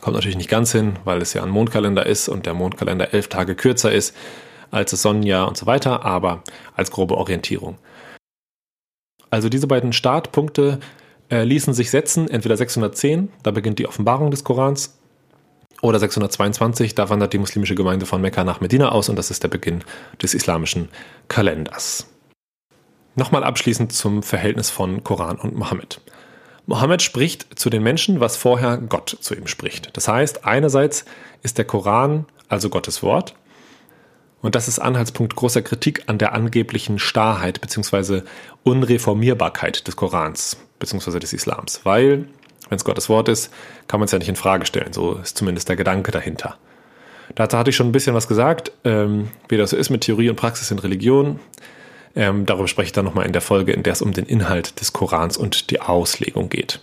Kommt 0.00 0.14
natürlich 0.14 0.38
nicht 0.38 0.48
ganz 0.48 0.72
hin, 0.72 0.94
weil 1.04 1.20
es 1.20 1.34
ja 1.34 1.42
ein 1.42 1.50
Mondkalender 1.50 2.06
ist 2.06 2.30
und 2.30 2.46
der 2.46 2.54
Mondkalender 2.54 3.12
elf 3.12 3.28
Tage 3.28 3.54
kürzer 3.54 3.92
ist 3.92 4.16
als 4.70 4.92
das 4.92 5.02
Sonnenjahr 5.02 5.46
und 5.46 5.58
so 5.58 5.66
weiter, 5.66 6.02
aber 6.02 6.44
als 6.74 6.90
grobe 6.90 7.18
Orientierung. 7.18 7.76
Also 9.28 9.50
diese 9.50 9.66
beiden 9.66 9.92
Startpunkte 9.92 10.80
äh, 11.30 11.44
ließen 11.44 11.74
sich 11.74 11.90
setzen, 11.90 12.26
entweder 12.26 12.56
610, 12.56 13.28
da 13.42 13.50
beginnt 13.50 13.78
die 13.78 13.86
Offenbarung 13.86 14.30
des 14.30 14.44
Korans, 14.44 14.98
oder 15.84 15.98
622, 15.98 16.94
da 16.94 17.10
wandert 17.10 17.34
die 17.34 17.38
muslimische 17.38 17.74
Gemeinde 17.74 18.06
von 18.06 18.20
Mekka 18.22 18.42
nach 18.42 18.60
Medina 18.60 18.90
aus 18.90 19.10
und 19.10 19.16
das 19.16 19.30
ist 19.30 19.42
der 19.42 19.48
Beginn 19.48 19.84
des 20.20 20.32
islamischen 20.32 20.88
Kalenders. 21.28 22.06
Nochmal 23.16 23.44
abschließend 23.44 23.92
zum 23.92 24.22
Verhältnis 24.22 24.70
von 24.70 25.04
Koran 25.04 25.36
und 25.36 25.54
Mohammed. 25.54 26.00
Mohammed 26.66 27.02
spricht 27.02 27.58
zu 27.58 27.68
den 27.68 27.82
Menschen, 27.82 28.18
was 28.18 28.38
vorher 28.38 28.78
Gott 28.78 29.18
zu 29.20 29.34
ihm 29.34 29.46
spricht. 29.46 29.94
Das 29.94 30.08
heißt, 30.08 30.46
einerseits 30.46 31.04
ist 31.42 31.58
der 31.58 31.66
Koran 31.66 32.24
also 32.48 32.70
Gottes 32.70 33.02
Wort. 33.02 33.34
Und 34.40 34.54
das 34.54 34.68
ist 34.68 34.78
Anhaltspunkt 34.78 35.36
großer 35.36 35.60
Kritik 35.60 36.04
an 36.06 36.16
der 36.16 36.32
angeblichen 36.32 36.98
Starrheit 36.98 37.60
bzw. 37.60 38.22
Unreformierbarkeit 38.62 39.86
des 39.86 39.96
Korans 39.96 40.56
bzw. 40.78 41.18
des 41.18 41.34
Islams. 41.34 41.80
Weil, 41.84 42.28
wenn 42.68 42.76
es 42.76 42.84
Gottes 42.84 43.08
Wort 43.08 43.28
ist, 43.28 43.52
kann 43.88 44.00
man 44.00 44.06
es 44.06 44.12
ja 44.12 44.18
nicht 44.18 44.28
in 44.28 44.36
Frage 44.36 44.66
stellen. 44.66 44.92
So 44.92 45.14
ist 45.14 45.36
zumindest 45.36 45.68
der 45.68 45.76
Gedanke 45.76 46.10
dahinter. 46.10 46.56
Dazu 47.34 47.56
hatte 47.56 47.70
ich 47.70 47.76
schon 47.76 47.88
ein 47.88 47.92
bisschen 47.92 48.14
was 48.14 48.28
gesagt, 48.28 48.72
ähm, 48.84 49.28
wie 49.48 49.56
das 49.56 49.70
so 49.70 49.76
ist 49.76 49.90
mit 49.90 50.02
Theorie 50.02 50.28
und 50.30 50.36
Praxis 50.36 50.70
in 50.70 50.78
Religion. 50.78 51.40
Ähm, 52.16 52.46
darüber 52.46 52.68
spreche 52.68 52.86
ich 52.86 52.92
dann 52.92 53.04
nochmal 53.04 53.26
in 53.26 53.32
der 53.32 53.42
Folge, 53.42 53.72
in 53.72 53.82
der 53.82 53.92
es 53.92 54.02
um 54.02 54.12
den 54.12 54.26
Inhalt 54.26 54.80
des 54.80 54.92
Korans 54.92 55.36
und 55.36 55.70
die 55.70 55.80
Auslegung 55.80 56.48
geht. 56.48 56.80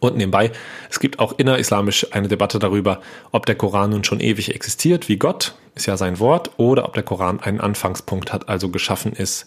Und 0.00 0.16
nebenbei, 0.16 0.50
es 0.90 0.98
gibt 0.98 1.18
auch 1.18 1.38
innerislamisch 1.38 2.06
eine 2.12 2.28
Debatte 2.28 2.58
darüber, 2.58 3.00
ob 3.32 3.46
der 3.46 3.54
Koran 3.54 3.90
nun 3.90 4.04
schon 4.04 4.20
ewig 4.20 4.54
existiert, 4.54 5.08
wie 5.08 5.18
Gott, 5.18 5.54
ist 5.74 5.86
ja 5.86 5.96
sein 5.96 6.18
Wort, 6.18 6.52
oder 6.56 6.86
ob 6.86 6.94
der 6.94 7.02
Koran 7.02 7.40
einen 7.40 7.60
Anfangspunkt 7.60 8.32
hat, 8.32 8.48
also 8.48 8.70
geschaffen 8.70 9.12
ist. 9.12 9.46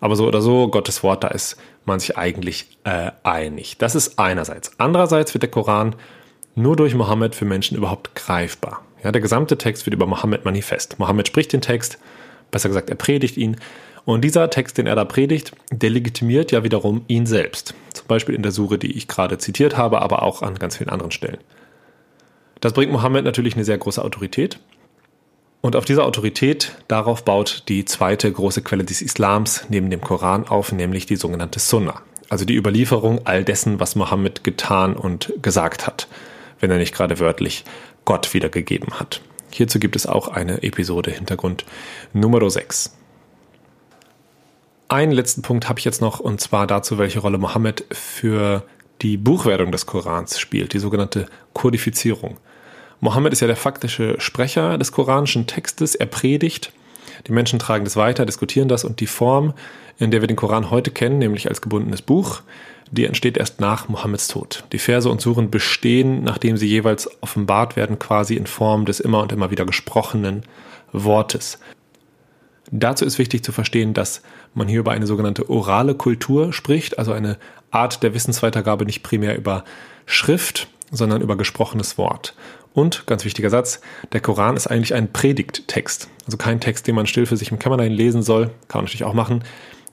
Aber 0.00 0.16
so 0.16 0.26
oder 0.26 0.40
so, 0.40 0.68
Gottes 0.68 1.02
Wort, 1.02 1.24
da 1.24 1.28
ist 1.28 1.56
man 1.84 1.98
sich 2.00 2.16
eigentlich 2.16 2.78
äh, 2.84 3.10
einig. 3.22 3.78
Das 3.78 3.94
ist 3.94 4.18
einerseits. 4.18 4.72
Andererseits 4.78 5.34
wird 5.34 5.42
der 5.42 5.50
Koran 5.50 5.96
nur 6.54 6.76
durch 6.76 6.94
Mohammed 6.94 7.34
für 7.34 7.44
Menschen 7.44 7.76
überhaupt 7.76 8.14
greifbar. 8.14 8.82
Ja, 9.02 9.12
der 9.12 9.20
gesamte 9.20 9.58
Text 9.58 9.86
wird 9.86 9.94
über 9.94 10.06
Mohammed 10.06 10.44
manifest. 10.44 10.98
Mohammed 10.98 11.28
spricht 11.28 11.52
den 11.52 11.60
Text, 11.60 11.98
besser 12.50 12.68
gesagt, 12.68 12.90
er 12.90 12.96
predigt 12.96 13.36
ihn 13.36 13.56
und 14.08 14.22
dieser 14.22 14.48
Text, 14.48 14.78
den 14.78 14.86
er 14.86 14.96
da 14.96 15.04
predigt, 15.04 15.52
der 15.70 15.90
legitimiert 15.90 16.50
ja 16.50 16.64
wiederum 16.64 17.04
ihn 17.08 17.26
selbst. 17.26 17.74
Zum 17.92 18.06
Beispiel 18.06 18.34
in 18.34 18.42
der 18.42 18.52
Sure, 18.52 18.78
die 18.78 18.96
ich 18.96 19.06
gerade 19.06 19.36
zitiert 19.36 19.76
habe, 19.76 20.00
aber 20.00 20.22
auch 20.22 20.40
an 20.40 20.54
ganz 20.54 20.78
vielen 20.78 20.88
anderen 20.88 21.12
Stellen. 21.12 21.36
Das 22.60 22.72
bringt 22.72 22.90
Mohammed 22.90 23.24
natürlich 23.24 23.54
eine 23.54 23.64
sehr 23.64 23.78
große 23.78 24.02
Autorität. 24.02 24.58
Und 25.60 25.74
auf 25.74 25.84
dieser 25.84 26.04
Autorität, 26.04 26.76
darauf 26.86 27.24
baut 27.24 27.64
die 27.68 27.84
zweite 27.84 28.30
große 28.30 28.62
Quelle 28.62 28.84
des 28.84 29.02
Islams 29.02 29.64
neben 29.68 29.90
dem 29.90 30.00
Koran 30.00 30.46
auf, 30.46 30.72
nämlich 30.72 31.06
die 31.06 31.16
sogenannte 31.16 31.58
Sunna. 31.58 32.00
Also 32.28 32.44
die 32.44 32.56
Überlieferung 32.56 33.26
all 33.26 33.42
dessen, 33.42 33.80
was 33.80 33.96
Mohammed 33.96 34.44
getan 34.44 34.94
und 34.94 35.32
gesagt 35.42 35.86
hat, 35.86 36.06
wenn 36.60 36.70
er 36.70 36.78
nicht 36.78 36.94
gerade 36.94 37.18
wörtlich 37.18 37.64
Gott 38.04 38.34
wiedergegeben 38.34 39.00
hat. 39.00 39.20
Hierzu 39.50 39.78
gibt 39.78 39.96
es 39.96 40.06
auch 40.06 40.28
eine 40.28 40.62
Episode 40.62 41.10
Hintergrund 41.10 41.64
Nummer 42.12 42.48
6. 42.48 42.94
Einen 44.88 45.12
letzten 45.12 45.42
Punkt 45.42 45.68
habe 45.68 45.78
ich 45.78 45.84
jetzt 45.84 46.00
noch, 46.00 46.20
und 46.20 46.40
zwar 46.40 46.66
dazu, 46.66 46.98
welche 46.98 47.18
Rolle 47.18 47.38
Mohammed 47.38 47.84
für 47.90 48.62
die 49.02 49.16
Buchwertung 49.16 49.72
des 49.72 49.86
Korans 49.86 50.38
spielt, 50.38 50.72
die 50.72 50.78
sogenannte 50.78 51.26
Kodifizierung. 51.52 52.38
Mohammed 53.00 53.32
ist 53.32 53.40
ja 53.40 53.46
der 53.46 53.56
faktische 53.56 54.20
Sprecher 54.20 54.78
des 54.78 54.92
koranischen 54.92 55.46
Textes, 55.46 55.94
er 55.94 56.06
predigt, 56.06 56.72
die 57.26 57.32
Menschen 57.32 57.58
tragen 57.58 57.84
das 57.84 57.96
weiter, 57.96 58.26
diskutieren 58.26 58.68
das 58.68 58.84
und 58.84 59.00
die 59.00 59.06
Form, 59.06 59.54
in 59.98 60.10
der 60.10 60.20
wir 60.20 60.28
den 60.28 60.36
Koran 60.36 60.70
heute 60.70 60.90
kennen, 60.90 61.18
nämlich 61.18 61.48
als 61.48 61.60
gebundenes 61.60 62.02
Buch, 62.02 62.42
die 62.90 63.04
entsteht 63.04 63.36
erst 63.36 63.60
nach 63.60 63.88
Mohammeds 63.88 64.28
Tod. 64.28 64.64
Die 64.72 64.78
Verse 64.78 65.08
und 65.08 65.20
Suren 65.20 65.50
bestehen, 65.50 66.24
nachdem 66.24 66.56
sie 66.56 66.66
jeweils 66.66 67.08
offenbart 67.20 67.76
werden, 67.76 67.98
quasi 67.98 68.34
in 68.34 68.46
Form 68.46 68.84
des 68.84 69.00
immer 69.00 69.22
und 69.22 69.32
immer 69.32 69.50
wieder 69.50 69.66
gesprochenen 69.66 70.42
Wortes. 70.92 71.58
Dazu 72.70 73.04
ist 73.04 73.18
wichtig 73.18 73.42
zu 73.44 73.52
verstehen, 73.52 73.94
dass 73.94 74.22
man 74.54 74.68
hier 74.68 74.80
über 74.80 74.92
eine 74.92 75.06
sogenannte 75.06 75.48
orale 75.50 75.94
Kultur 75.94 76.52
spricht, 76.52 76.98
also 76.98 77.12
eine 77.12 77.38
Art 77.70 78.02
der 78.02 78.14
Wissensweitergabe 78.14 78.86
nicht 78.86 79.02
primär 79.02 79.36
über 79.36 79.64
Schrift, 80.06 80.68
sondern 80.90 81.20
über 81.20 81.36
gesprochenes 81.36 81.98
Wort. 81.98 82.34
Und, 82.74 83.06
ganz 83.06 83.24
wichtiger 83.24 83.50
Satz, 83.50 83.80
der 84.12 84.20
Koran 84.20 84.56
ist 84.56 84.66
eigentlich 84.66 84.94
ein 84.94 85.12
Predigttext, 85.12 86.08
also 86.26 86.36
kein 86.36 86.60
Text, 86.60 86.86
den 86.86 86.94
man 86.94 87.06
still 87.06 87.26
für 87.26 87.36
sich 87.36 87.50
im 87.50 87.58
Kämmerlein 87.58 87.92
lesen 87.92 88.22
soll, 88.22 88.46
kann 88.68 88.80
man 88.80 88.84
natürlich 88.84 89.04
auch 89.04 89.14
machen, 89.14 89.42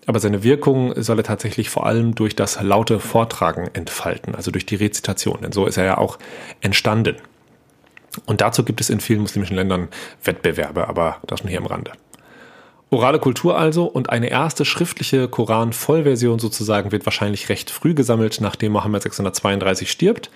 aber 0.05 0.19
seine 0.19 0.43
Wirkung 0.43 0.93
soll 1.01 1.19
er 1.19 1.23
tatsächlich 1.23 1.69
vor 1.69 1.85
allem 1.85 2.13
durch 2.13 2.35
das 2.35 2.61
laute 2.61 2.99
Vortragen 2.99 3.69
entfalten, 3.73 4.35
also 4.35 4.51
durch 4.51 4.65
die 4.65 4.75
Rezitation, 4.75 5.39
denn 5.41 5.51
so 5.51 5.65
ist 5.65 5.77
er 5.77 5.85
ja 5.85 5.97
auch 5.97 6.19
entstanden. 6.61 7.15
Und 8.25 8.41
dazu 8.41 8.63
gibt 8.63 8.81
es 8.81 8.89
in 8.89 8.99
vielen 8.99 9.21
muslimischen 9.21 9.55
Ländern 9.55 9.89
Wettbewerbe, 10.23 10.87
aber 10.87 11.17
das 11.27 11.43
nur 11.43 11.49
hier 11.49 11.59
am 11.59 11.65
Rande. 11.65 11.91
Orale 12.91 13.19
Kultur 13.19 13.57
also 13.57 13.85
und 13.85 14.09
eine 14.09 14.29
erste 14.29 14.63
schriftliche 14.63 15.27
Koran-Vollversion 15.27 16.39
sozusagen 16.39 16.91
wird 16.91 17.05
wahrscheinlich 17.05 17.49
recht 17.49 17.71
früh 17.71 17.93
gesammelt, 17.93 18.39
nachdem 18.41 18.73
Mohammed 18.73 19.01
632 19.01 19.89
stirbt. 19.89 20.29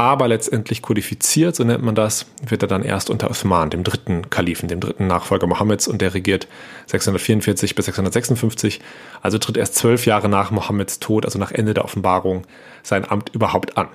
Aber 0.00 0.28
letztendlich 0.28 0.80
kodifiziert, 0.80 1.54
so 1.54 1.62
nennt 1.62 1.82
man 1.82 1.94
das, 1.94 2.24
wird 2.42 2.62
er 2.62 2.68
dann 2.68 2.82
erst 2.82 3.10
unter 3.10 3.28
Uthman, 3.28 3.68
dem 3.68 3.84
dritten 3.84 4.30
Kalifen, 4.30 4.66
dem 4.66 4.80
dritten 4.80 5.06
Nachfolger 5.06 5.46
Mohammeds, 5.46 5.86
und 5.88 6.00
der 6.00 6.14
regiert 6.14 6.48
644 6.86 7.74
bis 7.74 7.84
656, 7.84 8.80
also 9.20 9.36
tritt 9.36 9.58
erst 9.58 9.74
zwölf 9.74 10.06
Jahre 10.06 10.30
nach 10.30 10.52
Mohammeds 10.52 11.00
Tod, 11.00 11.26
also 11.26 11.38
nach 11.38 11.52
Ende 11.52 11.74
der 11.74 11.84
Offenbarung, 11.84 12.46
sein 12.82 13.06
Amt 13.06 13.28
überhaupt 13.34 13.76
an. 13.76 13.88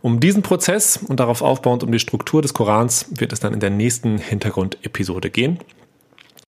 Um 0.00 0.20
diesen 0.20 0.40
Prozess 0.40 0.96
und 0.96 1.20
darauf 1.20 1.42
aufbauend 1.42 1.82
um 1.82 1.92
die 1.92 1.98
Struktur 1.98 2.40
des 2.40 2.54
Korans 2.54 3.04
wird 3.10 3.34
es 3.34 3.40
dann 3.40 3.52
in 3.52 3.60
der 3.60 3.68
nächsten 3.68 4.16
Hintergrundepisode 4.16 5.28
gehen. 5.28 5.58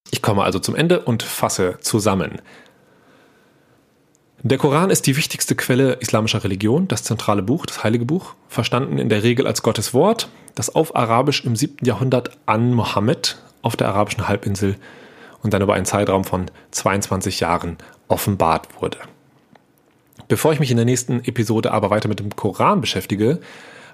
Ich 0.09 0.23
komme 0.23 0.41
also 0.41 0.57
zum 0.57 0.75
Ende 0.75 1.01
und 1.01 1.21
fasse 1.21 1.77
zusammen. 1.81 2.41
Der 4.45 4.57
Koran 4.57 4.89
ist 4.89 5.07
die 5.07 5.15
wichtigste 5.15 5.55
Quelle 5.55 5.93
islamischer 6.01 6.43
Religion, 6.43 6.89
das 6.89 7.03
zentrale 7.03 7.41
Buch, 7.41 7.65
das 7.65 7.81
heilige 7.85 8.03
Buch, 8.03 8.33
verstanden 8.49 8.97
in 8.97 9.07
der 9.07 9.23
Regel 9.23 9.47
als 9.47 9.63
Gottes 9.63 9.93
Wort, 9.93 10.27
das 10.53 10.75
auf 10.75 10.97
Arabisch 10.97 11.45
im 11.45 11.55
7. 11.55 11.77
Jahrhundert 11.85 12.31
an 12.45 12.73
Mohammed 12.73 13.37
auf 13.61 13.77
der 13.77 13.87
arabischen 13.87 14.27
Halbinsel 14.27 14.75
und 15.43 15.53
dann 15.53 15.61
über 15.61 15.75
einen 15.75 15.85
Zeitraum 15.85 16.25
von 16.25 16.51
22 16.71 17.39
Jahren 17.39 17.77
offenbart 18.09 18.81
wurde. 18.81 18.97
Bevor 20.27 20.51
ich 20.51 20.59
mich 20.59 20.71
in 20.71 20.77
der 20.77 20.85
nächsten 20.85 21.23
Episode 21.23 21.71
aber 21.71 21.89
weiter 21.89 22.09
mit 22.09 22.19
dem 22.19 22.35
Koran 22.35 22.81
beschäftige, 22.81 23.39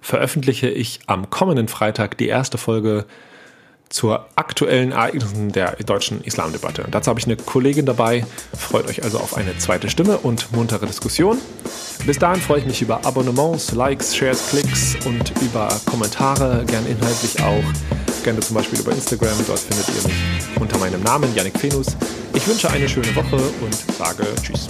veröffentliche 0.01 0.67
ich 0.67 1.01
am 1.05 1.29
kommenden 1.29 1.67
Freitag 1.67 2.17
die 2.17 2.27
erste 2.27 2.57
Folge 2.57 3.05
zur 3.89 4.25
aktuellen 4.35 4.91
Ereignissen 4.91 5.51
der 5.51 5.75
deutschen 5.83 6.23
Islamdebatte. 6.23 6.85
Dazu 6.89 7.09
habe 7.09 7.19
ich 7.19 7.25
eine 7.25 7.35
Kollegin 7.35 7.85
dabei. 7.85 8.25
Freut 8.57 8.87
euch 8.87 9.03
also 9.03 9.19
auf 9.19 9.35
eine 9.35 9.57
zweite 9.57 9.89
Stimme 9.89 10.17
und 10.17 10.51
muntere 10.51 10.85
Diskussion. 10.85 11.37
Bis 12.05 12.17
dahin 12.17 12.41
freue 12.41 12.59
ich 12.59 12.65
mich 12.65 12.81
über 12.81 13.05
Abonnements, 13.05 13.73
Likes, 13.73 14.15
Shares, 14.15 14.49
Klicks 14.49 14.95
und 15.05 15.33
über 15.41 15.67
Kommentare, 15.85 16.63
gern 16.65 16.85
inhaltlich 16.85 17.41
auch. 17.41 18.23
Gerne 18.23 18.39
zum 18.41 18.55
Beispiel 18.55 18.79
über 18.79 18.91
Instagram, 18.91 19.37
dort 19.47 19.59
findet 19.59 19.87
ihr 19.89 20.07
mich 20.07 20.59
unter 20.59 20.77
meinem 20.77 21.01
Namen, 21.03 21.33
Yannick 21.35 21.57
Fenus. 21.57 21.87
Ich 22.33 22.47
wünsche 22.47 22.69
eine 22.69 22.87
schöne 22.87 23.13
Woche 23.15 23.37
und 23.61 23.75
sage 23.97 24.23
Tschüss. 24.41 24.67